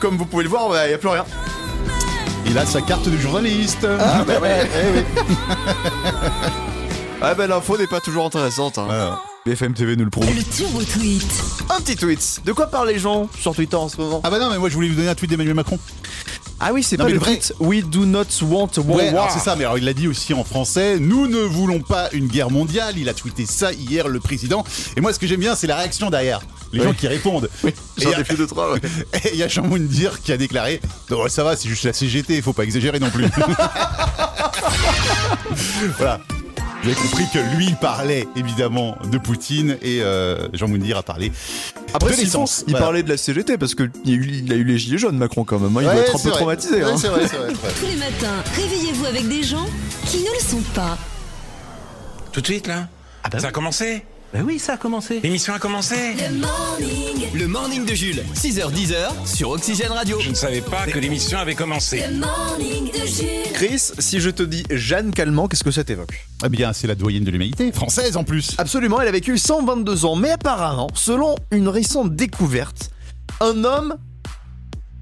Comme 0.00 0.16
vous 0.16 0.26
pouvez 0.26 0.44
le 0.44 0.50
voir, 0.50 0.70
il 0.84 0.88
n'y 0.88 0.94
a 0.94 0.98
plus 0.98 1.08
rien. 1.08 1.24
Il 2.46 2.56
a 2.58 2.66
sa 2.66 2.80
carte 2.80 3.08
de 3.08 3.16
journaliste. 3.16 3.86
Ah 3.98 4.24
bah 4.26 4.40
ouais, 4.40 4.68
eh 4.74 4.98
oui. 4.98 5.04
Ah 7.22 7.34
bah 7.34 7.46
l'info 7.46 7.76
n'est 7.76 7.86
pas 7.86 8.00
toujours 8.00 8.26
intéressante. 8.26 8.78
hein. 8.78 8.84
Voilà. 8.86 9.20
BFM 9.46 9.72
TV 9.74 9.96
nous 9.96 10.04
le 10.04 10.10
prouve. 10.10 10.26
Le 10.26 10.42
turbo 10.42 10.82
tweet. 10.82 11.26
Un 11.70 11.80
petit 11.80 11.96
tweet. 11.96 12.40
De 12.44 12.52
quoi 12.52 12.66
parlent 12.66 12.88
les 12.88 12.98
gens 12.98 13.28
sur 13.38 13.54
Twitter 13.54 13.76
en 13.76 13.88
ce 13.88 13.96
moment? 13.98 14.20
Ah 14.24 14.30
bah 14.30 14.38
non, 14.38 14.50
mais 14.50 14.58
moi 14.58 14.68
je 14.68 14.74
voulais 14.74 14.88
vous 14.88 14.94
donner 14.96 15.08
un 15.08 15.14
tweet 15.14 15.30
d'Emmanuel 15.30 15.54
Macron. 15.54 15.78
Ah 16.62 16.72
oui, 16.74 16.82
c'est 16.82 16.96
pas 16.98 17.04
mais 17.04 17.12
le 17.12 17.18
vrai-. 17.18 17.40
We 17.58 17.82
do 17.82 18.04
not 18.04 18.24
want 18.42 18.68
a 18.76 18.80
war. 18.80 18.96
Ouais, 18.96 19.08
alors 19.08 19.30
c'est 19.30 19.38
ça, 19.38 19.56
mais 19.56 19.64
alors 19.64 19.78
il 19.78 19.84
l'a 19.84 19.94
dit 19.94 20.06
aussi 20.08 20.34
en 20.34 20.44
français. 20.44 20.98
Nous 21.00 21.26
ne 21.26 21.38
voulons 21.38 21.80
pas 21.80 22.08
une 22.12 22.26
guerre 22.26 22.50
mondiale. 22.50 22.94
Il 22.98 23.08
a 23.08 23.14
tweeté 23.14 23.46
ça 23.46 23.72
hier, 23.72 24.08
le 24.08 24.20
président. 24.20 24.62
Et 24.96 25.00
moi, 25.00 25.12
ce 25.14 25.18
que 25.18 25.26
j'aime 25.26 25.40
bien, 25.40 25.54
c'est 25.54 25.66
la 25.66 25.76
réaction 25.76 26.10
derrière. 26.10 26.40
Les 26.72 26.80
Oui. 26.80 26.84
gens 26.86 26.92
qui 26.92 27.08
répondent. 27.08 27.48
Oui, 27.64 27.72
j'en 27.98 28.10
ai 28.12 28.24
fait 28.24 28.36
deux, 28.36 28.46
trois. 28.46 28.72
ouais. 28.74 28.80
Et 29.24 29.30
il 29.32 29.38
y 29.38 29.42
a 29.42 29.48
Jean 29.48 29.62
Moundir 29.62 30.20
qui 30.22 30.32
a 30.32 30.36
déclaré 30.36 30.80
Non, 31.10 31.28
ça 31.28 31.42
va, 31.44 31.56
c'est 31.56 31.68
juste 31.68 31.84
la 31.84 31.92
CGT, 31.92 32.36
il 32.36 32.42
faut 32.42 32.52
pas 32.52 32.62
exagérer 32.64 33.00
non 33.00 33.10
plus. 33.10 33.24
voilà. 35.98 36.20
Vous 36.82 36.88
avez 36.88 36.96
compris 36.96 37.24
que 37.32 37.38
lui, 37.56 37.66
il 37.66 37.76
parlait 37.76 38.26
évidemment 38.36 38.96
de 39.12 39.18
Poutine 39.18 39.76
et 39.82 40.00
euh, 40.02 40.48
Jean 40.54 40.66
Moundir 40.66 40.96
a 40.96 41.02
parlé 41.02 41.30
Après, 41.92 42.12
de 42.12 42.16
l'essence. 42.16 42.64
il 42.66 42.70
Voilà. 42.70 42.86
parlait 42.86 43.02
de 43.02 43.08
la 43.10 43.18
CGT 43.18 43.58
parce 43.58 43.74
qu'il 43.74 43.84
a, 43.86 44.10
eu- 44.10 44.42
il 44.46 44.50
a 44.52 44.56
eu 44.56 44.64
les 44.64 44.78
gilets 44.78 44.96
jaunes, 44.96 45.18
Macron, 45.18 45.44
quand 45.44 45.58
même. 45.58 45.76
hein. 45.76 45.80
Il 45.82 45.84
doit 45.84 45.94
être 45.96 46.16
un 46.16 46.18
peu 46.18 46.28
vrai. 46.30 46.38
traumatisé. 46.38 46.76
Ouais, 46.76 46.84
hein. 46.84 46.96
c'est 46.96 47.08
vrai, 47.08 47.26
c'est 47.28 47.36
vrai. 47.36 47.48
Tous 47.52 47.86
les 47.86 47.96
matins, 47.96 48.42
réveillez-vous 48.56 49.04
avec 49.04 49.28
des 49.28 49.42
gens 49.42 49.66
qui 50.06 50.18
ne 50.20 50.30
le 50.32 50.40
sont 50.40 50.62
pas. 50.74 50.96
Tout 52.32 52.40
de 52.40 52.46
suite, 52.46 52.66
là? 52.66 52.88
Ça 53.38 53.48
a 53.48 53.52
commencé? 53.52 54.02
Ben 54.32 54.42
oui, 54.46 54.58
ça 54.58 54.74
a 54.74 54.76
commencé. 54.78 55.20
L'émission 55.22 55.52
a 55.52 55.58
commencé? 55.58 55.96
Le 56.16 56.38
morning. 56.38 57.19
Le 57.32 57.46
morning 57.46 57.86
de 57.86 57.94
Jules, 57.94 58.24
6h, 58.34 58.72
10h 58.72 59.24
sur 59.24 59.50
Oxygène 59.50 59.92
Radio. 59.92 60.18
Je 60.18 60.30
ne 60.30 60.34
savais 60.34 60.60
pas 60.60 60.86
que 60.86 60.98
l'émission 60.98 61.38
avait 61.38 61.54
commencé. 61.54 62.02
Le 62.10 62.18
morning 62.18 62.90
de 62.90 63.06
Jules. 63.06 63.52
Chris, 63.54 63.92
si 63.98 64.18
je 64.18 64.30
te 64.30 64.42
dis 64.42 64.64
Jeanne 64.70 65.12
Calment, 65.12 65.46
qu'est-ce 65.46 65.62
que 65.62 65.70
ça 65.70 65.84
t'évoque? 65.84 66.26
Eh 66.44 66.48
bien, 66.48 66.72
c'est 66.72 66.88
la 66.88 66.96
doyenne 66.96 67.22
de 67.22 67.30
l'humanité, 67.30 67.70
française 67.70 68.16
en 68.16 68.24
plus. 68.24 68.56
Absolument, 68.58 69.00
elle 69.00 69.06
a 69.06 69.12
vécu 69.12 69.38
122 69.38 70.04
ans, 70.06 70.16
mais 70.16 70.30
apparemment, 70.30 70.88
selon 70.94 71.36
une 71.52 71.68
récente 71.68 72.16
découverte, 72.16 72.90
un 73.40 73.62
homme 73.62 73.96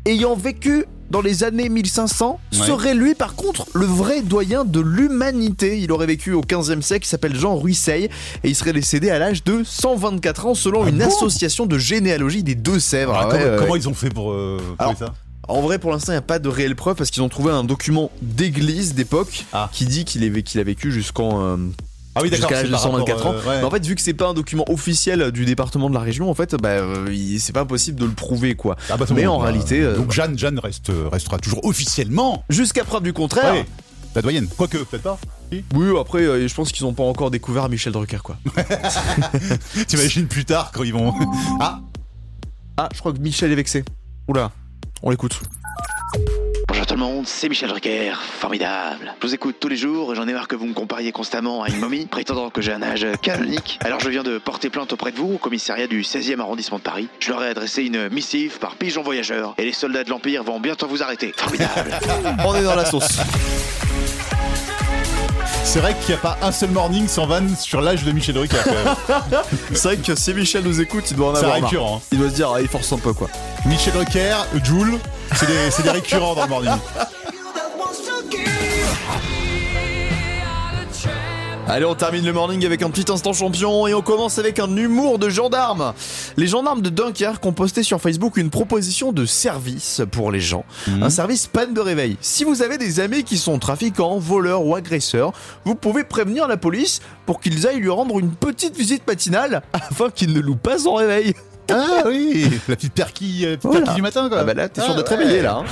ayant 0.04 0.36
vécu 0.36 0.84
dans 1.10 1.20
les 1.20 1.44
années 1.44 1.68
1500 1.68 2.38
Ouais. 2.52 2.66
serait 2.66 2.94
lui 2.94 3.14
par 3.14 3.34
contre 3.34 3.66
le 3.74 3.86
vrai 3.86 4.22
doyen 4.22 4.64
de 4.64 4.80
l'humanité. 4.80 5.78
Il 5.80 5.92
aurait 5.92 6.06
vécu 6.06 6.32
au 6.32 6.40
15e 6.42 6.82
siècle, 6.82 7.06
il 7.06 7.08
s'appelle 7.08 7.36
Jean 7.36 7.56
Ruisseil 7.56 8.04
et 8.44 8.48
il 8.48 8.54
serait 8.54 8.72
décédé 8.72 9.10
à 9.10 9.18
l'âge 9.18 9.44
de 9.44 9.62
124 9.64 10.46
ans 10.46 10.54
selon 10.54 10.86
une 10.86 10.98
bon 10.98 11.04
association 11.06 11.66
de 11.66 11.78
généalogie 11.78 12.42
des 12.42 12.54
Deux-Sèvres. 12.54 13.14
Alors, 13.14 13.30
Ah 13.32 13.34
ouais, 13.34 13.40
comment, 13.42 13.52
ouais. 13.52 13.58
comment 13.60 13.76
ils 13.76 13.88
ont 13.88 13.94
fait 13.94 14.10
pour 14.10 14.32
euh, 14.32 14.58
Alors, 14.78 14.96
ça 14.98 15.14
En 15.46 15.60
vrai, 15.62 15.78
pour 15.78 15.90
l'instant, 15.92 16.12
il 16.12 16.16
n'y 16.16 16.18
a 16.18 16.22
pas 16.22 16.38
de 16.38 16.48
réelle 16.48 16.76
preuve 16.76 16.96
parce 16.96 17.10
qu'ils 17.10 17.22
ont 17.22 17.28
trouvé 17.28 17.52
un 17.52 17.64
document 17.64 18.10
d'église 18.22 18.94
d'époque 18.94 19.44
Ah. 19.52 19.70
qui 19.72 19.86
dit 19.86 20.04
qu'il 20.04 20.24
a 20.24 20.62
vécu 20.64 20.90
jusqu'en 20.92 21.42
euh, 21.42 21.56
Ah 22.14 22.20
oui, 22.22 22.30
d'accord. 22.30 22.48
jusqu'à 22.48 22.54
l'âge 22.62 22.66
de 22.66 22.70
par 22.72 22.80
124 22.80 23.16
rapport, 23.16 23.30
ans. 23.30 23.34
euh, 23.34 23.48
ouais. 23.50 23.58
Mais 23.58 23.64
en 23.64 23.70
fait, 23.70 23.86
vu 23.86 23.94
que 23.94 24.00
c'est 24.00 24.14
pas 24.14 24.28
un 24.28 24.34
document 24.34 24.64
officiel 24.68 25.30
du 25.30 25.44
département 25.44 25.88
de 25.88 25.94
la 25.94 26.00
région, 26.00 26.28
en 26.30 26.34
fait, 26.34 26.54
bah, 26.56 26.68
euh, 26.70 27.14
c'est 27.38 27.52
pas 27.52 27.64
possible 27.64 28.00
de 28.00 28.06
le 28.06 28.12
prouver, 28.12 28.54
quoi. 28.56 28.76
Ah 28.90 28.96
bah, 28.96 29.06
mais 29.14 29.24
bon, 29.24 29.32
en 29.34 29.38
bah, 29.38 29.44
réalité, 29.44 29.80
euh, 29.82 29.96
donc 29.96 30.10
Jeanne, 30.12 30.36
Jeanne 30.38 30.58
reste, 30.58 30.90
restera 31.12 31.38
toujours 31.38 31.64
officiellement 31.64 32.44
jusqu'à 32.48 32.84
preuve 32.84 33.02
du 33.04 33.12
contraire. 33.12 33.52
ouais, 33.54 33.66
la 34.14 34.22
doyenne. 34.22 34.48
Quoique, 34.56 34.78
peut-être 34.78 35.02
pas. 35.02 35.18
Oui, 35.52 35.62
après, 36.00 36.22
euh, 36.22 36.48
je 36.48 36.54
pense 36.54 36.72
qu'ils 36.72 36.84
ont 36.86 36.92
pas 36.92 37.04
encore 37.04 37.30
découvert 37.30 37.68
Michel 37.68 37.92
Drucker, 37.92 38.18
quoi. 38.22 38.36
T'imagines 39.86 40.26
plus 40.26 40.44
tard 40.44 40.72
quand 40.74 40.82
ils 40.82 40.92
vont. 40.92 41.14
Ah, 41.60 41.80
Ah, 42.76 42.88
je 42.94 42.98
crois 42.98 43.12
que 43.12 43.18
Michel 43.18 43.52
est 43.52 43.56
vexé. 43.56 43.84
Oula, 44.28 44.50
on 45.02 45.10
l'écoute. 45.10 45.40
C'est 47.24 47.48
Michel 47.48 47.68
Drucker, 47.68 48.12
formidable. 48.40 49.14
Je 49.20 49.26
vous 49.26 49.34
écoute 49.34 49.56
tous 49.60 49.68
les 49.68 49.76
jours, 49.76 50.16
j'en 50.16 50.26
ai 50.26 50.32
marre 50.32 50.48
que 50.48 50.56
vous 50.56 50.66
me 50.66 50.72
compariez 50.72 51.12
constamment 51.12 51.62
à 51.62 51.68
une 51.68 51.78
momie, 51.78 52.06
prétendant 52.10 52.50
que 52.50 52.60
j'ai 52.60 52.72
un 52.72 52.82
âge 52.82 53.06
canonique. 53.22 53.78
Alors 53.84 54.00
je 54.00 54.08
viens 54.08 54.24
de 54.24 54.38
porter 54.38 54.68
plainte 54.68 54.92
auprès 54.92 55.12
de 55.12 55.16
vous 55.16 55.34
au 55.34 55.38
commissariat 55.38 55.86
du 55.86 56.02
16e 56.02 56.40
arrondissement 56.40 56.78
de 56.78 56.82
Paris. 56.82 57.08
Je 57.20 57.30
leur 57.30 57.44
ai 57.44 57.50
adressé 57.50 57.84
une 57.84 58.08
missive 58.08 58.58
par 58.58 58.74
pigeon 58.74 59.02
voyageur 59.02 59.54
et 59.58 59.64
les 59.64 59.72
soldats 59.72 60.02
de 60.02 60.10
l'Empire 60.10 60.42
vont 60.42 60.58
bientôt 60.58 60.88
vous 60.88 61.02
arrêter. 61.02 61.32
Formidable. 61.36 61.96
On 62.44 62.56
est 62.56 62.64
dans 62.64 62.74
la 62.74 62.84
sauce. 62.84 63.18
C'est 65.68 65.80
vrai 65.80 65.94
qu'il 66.00 66.14
n'y 66.14 66.14
a 66.14 66.22
pas 66.22 66.38
un 66.42 66.50
seul 66.50 66.70
morning 66.70 67.06
sans 67.08 67.26
vanne 67.26 67.54
sur 67.56 67.80
l'âge 67.82 68.02
de 68.02 68.10
Michel 68.12 68.34
Drucker. 68.34 68.56
quand 68.64 68.72
même. 68.72 68.94
c'est 69.74 69.88
vrai 69.88 69.96
que 69.98 70.14
si 70.14 70.32
Michel 70.32 70.62
nous 70.64 70.80
écoute, 70.80 71.04
il 71.10 71.16
doit 71.16 71.28
en 71.30 71.34
C'est 71.34 71.44
avoir 71.44 71.60
marre. 71.60 71.70
récurrent. 71.70 71.96
hein. 72.02 72.08
Il 72.10 72.18
doit 72.18 72.30
se 72.30 72.34
dire, 72.34 72.50
ah, 72.54 72.60
il 72.62 72.68
force 72.68 72.90
un 72.92 72.98
peu, 72.98 73.12
quoi. 73.12 73.28
Michel 73.66 73.92
Drucker, 73.92 74.34
Jules, 74.64 74.98
C'est 75.36 75.46
des, 75.46 75.70
c'est 75.70 75.82
des 75.82 75.90
récurrents 75.90 76.34
dans 76.34 76.42
le 76.44 76.48
morning. 76.48 76.70
Allez, 81.70 81.84
on 81.84 81.94
termine 81.94 82.24
le 82.24 82.32
morning 82.32 82.64
avec 82.64 82.80
un 82.82 82.88
petit 82.88 83.12
instant 83.12 83.34
champion 83.34 83.86
et 83.86 83.92
on 83.92 84.00
commence 84.00 84.38
avec 84.38 84.58
un 84.58 84.74
humour 84.74 85.18
de 85.18 85.28
gendarme. 85.28 85.92
Les 86.38 86.46
gendarmes 86.46 86.80
de 86.80 86.88
Dunkerque 86.88 87.44
ont 87.44 87.52
posté 87.52 87.82
sur 87.82 88.00
Facebook 88.00 88.38
une 88.38 88.48
proposition 88.48 89.12
de 89.12 89.26
service 89.26 90.00
pour 90.10 90.32
les 90.32 90.40
gens. 90.40 90.64
Un 91.02 91.10
service 91.10 91.46
panne 91.46 91.74
de 91.74 91.80
réveil. 91.80 92.16
Si 92.22 92.44
vous 92.44 92.62
avez 92.62 92.78
des 92.78 93.00
amis 93.00 93.22
qui 93.22 93.36
sont 93.36 93.58
trafiquants, 93.58 94.18
voleurs 94.18 94.64
ou 94.64 94.74
agresseurs, 94.76 95.32
vous 95.66 95.74
pouvez 95.74 96.04
prévenir 96.04 96.48
la 96.48 96.56
police 96.56 97.00
pour 97.26 97.38
qu'ils 97.38 97.66
aillent 97.66 97.80
lui 97.80 97.90
rendre 97.90 98.18
une 98.18 98.30
petite 98.30 98.74
visite 98.74 99.06
matinale 99.06 99.60
afin 99.74 100.08
qu'ils 100.08 100.32
ne 100.32 100.40
louent 100.40 100.56
pas 100.56 100.78
son 100.78 100.94
réveil. 100.94 101.34
Ah 101.70 102.04
oui, 102.06 102.46
la 102.66 102.76
petite 102.76 102.94
perquille, 102.94 103.44
euh, 103.44 103.56
Voilà. 103.62 103.92
du 103.92 104.00
matin 104.00 104.30
quoi. 104.30 104.38
Ah 104.40 104.44
bah 104.44 104.54
là, 104.54 104.70
t'es 104.70 104.80
sûr 104.80 104.94
Ah 104.96 104.98
ouais. 105.02 105.04
réveiller 105.16 105.42
là. 105.42 105.56
hein. 105.60 105.64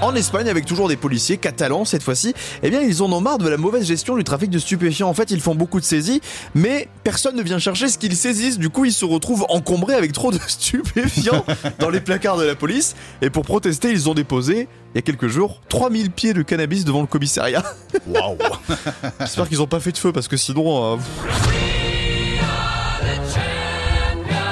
En 0.00 0.14
Espagne, 0.14 0.48
avec 0.48 0.64
toujours 0.64 0.88
des 0.88 0.96
policiers 0.96 1.38
catalans 1.38 1.84
cette 1.84 2.04
fois-ci, 2.04 2.32
eh 2.62 2.70
bien 2.70 2.80
ils 2.80 3.02
en 3.02 3.12
ont 3.12 3.20
marre 3.20 3.38
de 3.38 3.48
la 3.48 3.56
mauvaise 3.56 3.84
gestion 3.84 4.16
du 4.16 4.22
trafic 4.22 4.48
de 4.48 4.58
stupéfiants. 4.60 5.08
En 5.08 5.14
fait, 5.14 5.30
ils 5.32 5.40
font 5.40 5.56
beaucoup 5.56 5.80
de 5.80 5.84
saisies, 5.84 6.20
mais 6.54 6.88
personne 7.02 7.34
ne 7.34 7.42
vient 7.42 7.58
chercher 7.58 7.88
ce 7.88 7.98
qu'ils 7.98 8.14
saisissent. 8.16 8.58
Du 8.58 8.70
coup, 8.70 8.84
ils 8.84 8.92
se 8.92 9.04
retrouvent 9.04 9.44
encombrés 9.48 9.94
avec 9.94 10.12
trop 10.12 10.30
de 10.30 10.38
stupéfiants 10.46 11.44
dans 11.80 11.90
les 11.90 12.00
placards 12.00 12.36
de 12.36 12.44
la 12.44 12.54
police. 12.54 12.94
Et 13.22 13.30
pour 13.30 13.44
protester, 13.44 13.90
ils 13.90 14.08
ont 14.08 14.14
déposé, 14.14 14.68
il 14.94 14.96
y 14.96 14.98
a 14.98 15.02
quelques 15.02 15.28
jours, 15.28 15.60
3000 15.68 16.12
pieds 16.12 16.32
de 16.32 16.42
cannabis 16.42 16.84
devant 16.84 17.00
le 17.00 17.08
commissariat. 17.08 17.64
Waouh. 18.06 18.38
J'espère 19.20 19.48
qu'ils 19.48 19.62
ont 19.62 19.66
pas 19.66 19.80
fait 19.80 19.92
de 19.92 19.98
feu 19.98 20.12
parce 20.12 20.28
que 20.28 20.36
sinon. 20.36 20.94
euh, 20.94 20.96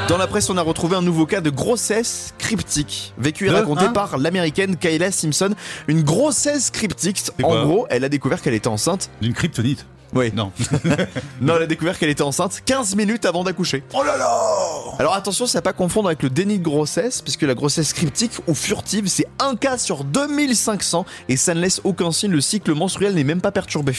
Dans 0.09 0.19
la 0.19 0.29
presse, 0.29 0.49
on 0.51 0.57
a 0.57 0.63
retrouvé 0.63 0.95
un 0.95 1.03
nouveau 1.03 1.27
cas 1.27 1.41
de 1.41 1.51
grossesse 1.51 2.33
cryptique, 2.39 3.13
vécu 3.19 3.47
et 3.47 3.51
raconté 3.51 3.87
hein 3.87 3.93
par 3.93 4.19
l'américaine 4.19 4.77
Kayla 4.77 5.11
Simpson. 5.11 5.51
Une 5.89 6.03
grossesse 6.03 6.71
cryptique. 6.71 7.23
En 7.43 7.65
gros, 7.65 7.87
elle 7.91 8.05
a 8.05 8.09
découvert 8.09 8.41
qu'elle 8.41 8.55
était 8.55 8.69
enceinte. 8.69 9.11
D'une 9.21 9.35
kryptonite. 9.35 9.85
Oui. 10.15 10.31
Non. 10.33 10.53
Non, 11.41 11.55
elle 11.57 11.65
a 11.65 11.67
découvert 11.67 11.99
qu'elle 11.99 12.11
était 12.11 12.23
enceinte 12.23 12.63
15 12.65 12.95
minutes 12.95 13.27
avant 13.27 13.43
d'accoucher. 13.43 13.83
Oh 13.95 14.05
là 14.05 14.17
là 14.17 14.31
Alors 15.01 15.15
attention, 15.15 15.47
c'est 15.47 15.59
à 15.59 15.63
pas 15.63 15.73
confondre 15.73 16.09
avec 16.09 16.23
le 16.23 16.31
déni 16.31 16.61
de 16.61 16.65
grossesse, 16.65 17.21
puisque 17.21 17.43
la 17.43 17.55
grossesse 17.55 17.93
cryptique 17.93 18.33
ou 18.47 18.55
furtive, 18.55 19.09
c'est 19.09 19.27
un 19.41 19.57
cas 19.57 19.77
sur 19.77 20.05
2500 20.05 21.05
et 21.29 21.37
ça 21.37 21.53
ne 21.53 21.61
laisse 21.61 21.81
aucun 21.83 22.13
signe. 22.13 22.31
Le 22.31 22.41
cycle 22.41 22.73
menstruel 22.75 23.15
n'est 23.15 23.25
même 23.25 23.41
pas 23.41 23.53
perturbé. 23.53 23.93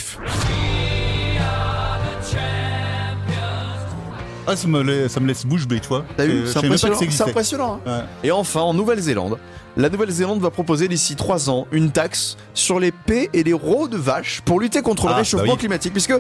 Ah, 4.47 4.55
ça 4.55 4.67
me, 4.67 4.81
laisse, 4.81 5.12
ça 5.12 5.19
me 5.19 5.27
laisse 5.27 5.45
bouche 5.45 5.67
bée, 5.67 5.79
tu 5.79 5.88
vois. 5.89 6.05
T'as 6.15 6.25
vu 6.25 6.41
Je 6.41 6.45
C'est 6.45 6.60
impressionnant. 6.60 6.97
C'est 7.10 7.23
impressionnant. 7.23 7.81
hein. 7.86 7.91
Ouais. 7.99 8.03
Et 8.29 8.31
enfin, 8.31 8.62
en 8.62 8.73
Nouvelle-Zélande, 8.73 9.38
la 9.75 9.89
Nouvelle-Zélande 9.89 10.39
va 10.41 10.49
proposer 10.49 10.88
d'ici 10.88 11.15
3 11.15 11.49
ans 11.51 11.67
une 11.71 11.91
taxe 11.91 12.36
sur 12.55 12.79
les 12.79 12.91
paies 12.91 13.29
et 13.33 13.43
les 13.43 13.53
rots 13.53 13.88
de 13.88 13.97
vaches 13.97 14.41
pour 14.43 14.60
lutter 14.60 14.81
contre 14.81 15.05
le 15.07 15.12
Ah, 15.13 15.17
réchauffement 15.17 15.47
bah 15.49 15.53
oui. 15.53 15.60
climatique. 15.60 15.93
Puisque 15.93 16.13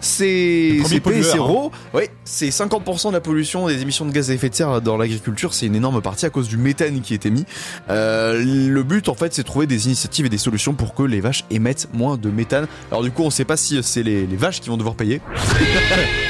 ces, 0.00 0.80
ces 0.84 0.98
paies 1.00 1.18
et 1.18 1.22
ces 1.22 1.38
hein. 1.38 1.42
rots, 1.42 1.70
oui, 1.92 2.04
c'est 2.24 2.48
50% 2.48 3.08
de 3.08 3.12
la 3.12 3.20
pollution 3.20 3.68
des 3.68 3.82
émissions 3.82 4.04
de 4.06 4.10
gaz 4.12 4.30
à 4.30 4.34
effet 4.34 4.48
de 4.48 4.54
serre 4.54 4.80
dans 4.80 4.96
l'agriculture. 4.96 5.54
C'est 5.54 5.66
une 5.66 5.76
énorme 5.76 6.00
partie 6.02 6.26
à 6.26 6.30
cause 6.30 6.48
du 6.48 6.56
méthane 6.56 7.02
qui 7.02 7.14
est 7.14 7.26
émis. 7.26 7.44
Euh, 7.90 8.42
le 8.42 8.82
but, 8.82 9.08
en 9.08 9.14
fait, 9.14 9.32
c'est 9.32 9.42
de 9.42 9.46
trouver 9.46 9.66
des 9.66 9.86
initiatives 9.86 10.26
et 10.26 10.30
des 10.30 10.38
solutions 10.38 10.72
pour 10.74 10.94
que 10.94 11.02
les 11.02 11.20
vaches 11.20 11.44
émettent 11.50 11.88
moins 11.92 12.16
de 12.16 12.30
méthane. 12.30 12.66
Alors 12.90 13.02
du 13.04 13.10
coup, 13.12 13.22
on 13.22 13.30
sait 13.30 13.44
pas 13.44 13.56
si 13.56 13.80
c'est 13.82 14.02
les, 14.02 14.26
les 14.26 14.36
vaches 14.36 14.60
qui 14.60 14.70
vont 14.70 14.76
devoir 14.78 14.94
payer. 14.96 15.20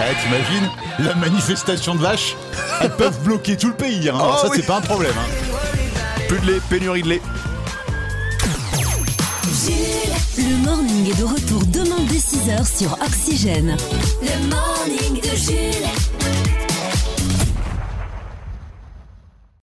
Eh, 0.00 0.14
t'imagines 0.22 0.70
La 1.00 1.14
manifestation 1.14 1.94
de 1.94 2.00
vaches 2.00 2.36
Elles 2.80 2.94
peuvent 2.96 3.18
bloquer 3.22 3.56
tout 3.56 3.68
le 3.68 3.74
pays, 3.74 4.08
hein. 4.08 4.14
Alors 4.14 4.38
Oh 4.38 4.42
ça 4.46 4.50
oui. 4.50 4.58
c'est 4.60 4.66
pas 4.66 4.76
un 4.78 4.80
problème. 4.80 5.12
Hein. 5.18 6.22
Plus 6.28 6.38
de 6.40 6.46
lait, 6.52 6.60
pénurie 6.70 7.02
de 7.02 7.08
lait. 7.08 7.22
Le 10.38 10.56
morning 10.64 11.10
est 11.10 11.18
de 11.18 11.24
retour 11.24 11.64
demain 11.66 12.00
dès 12.08 12.16
6h 12.18 12.78
sur 12.78 12.92
Oxygène. 13.04 13.76
Le 14.22 14.48
morning 14.48 15.20
de 15.20 15.36
Jules. 15.36 16.47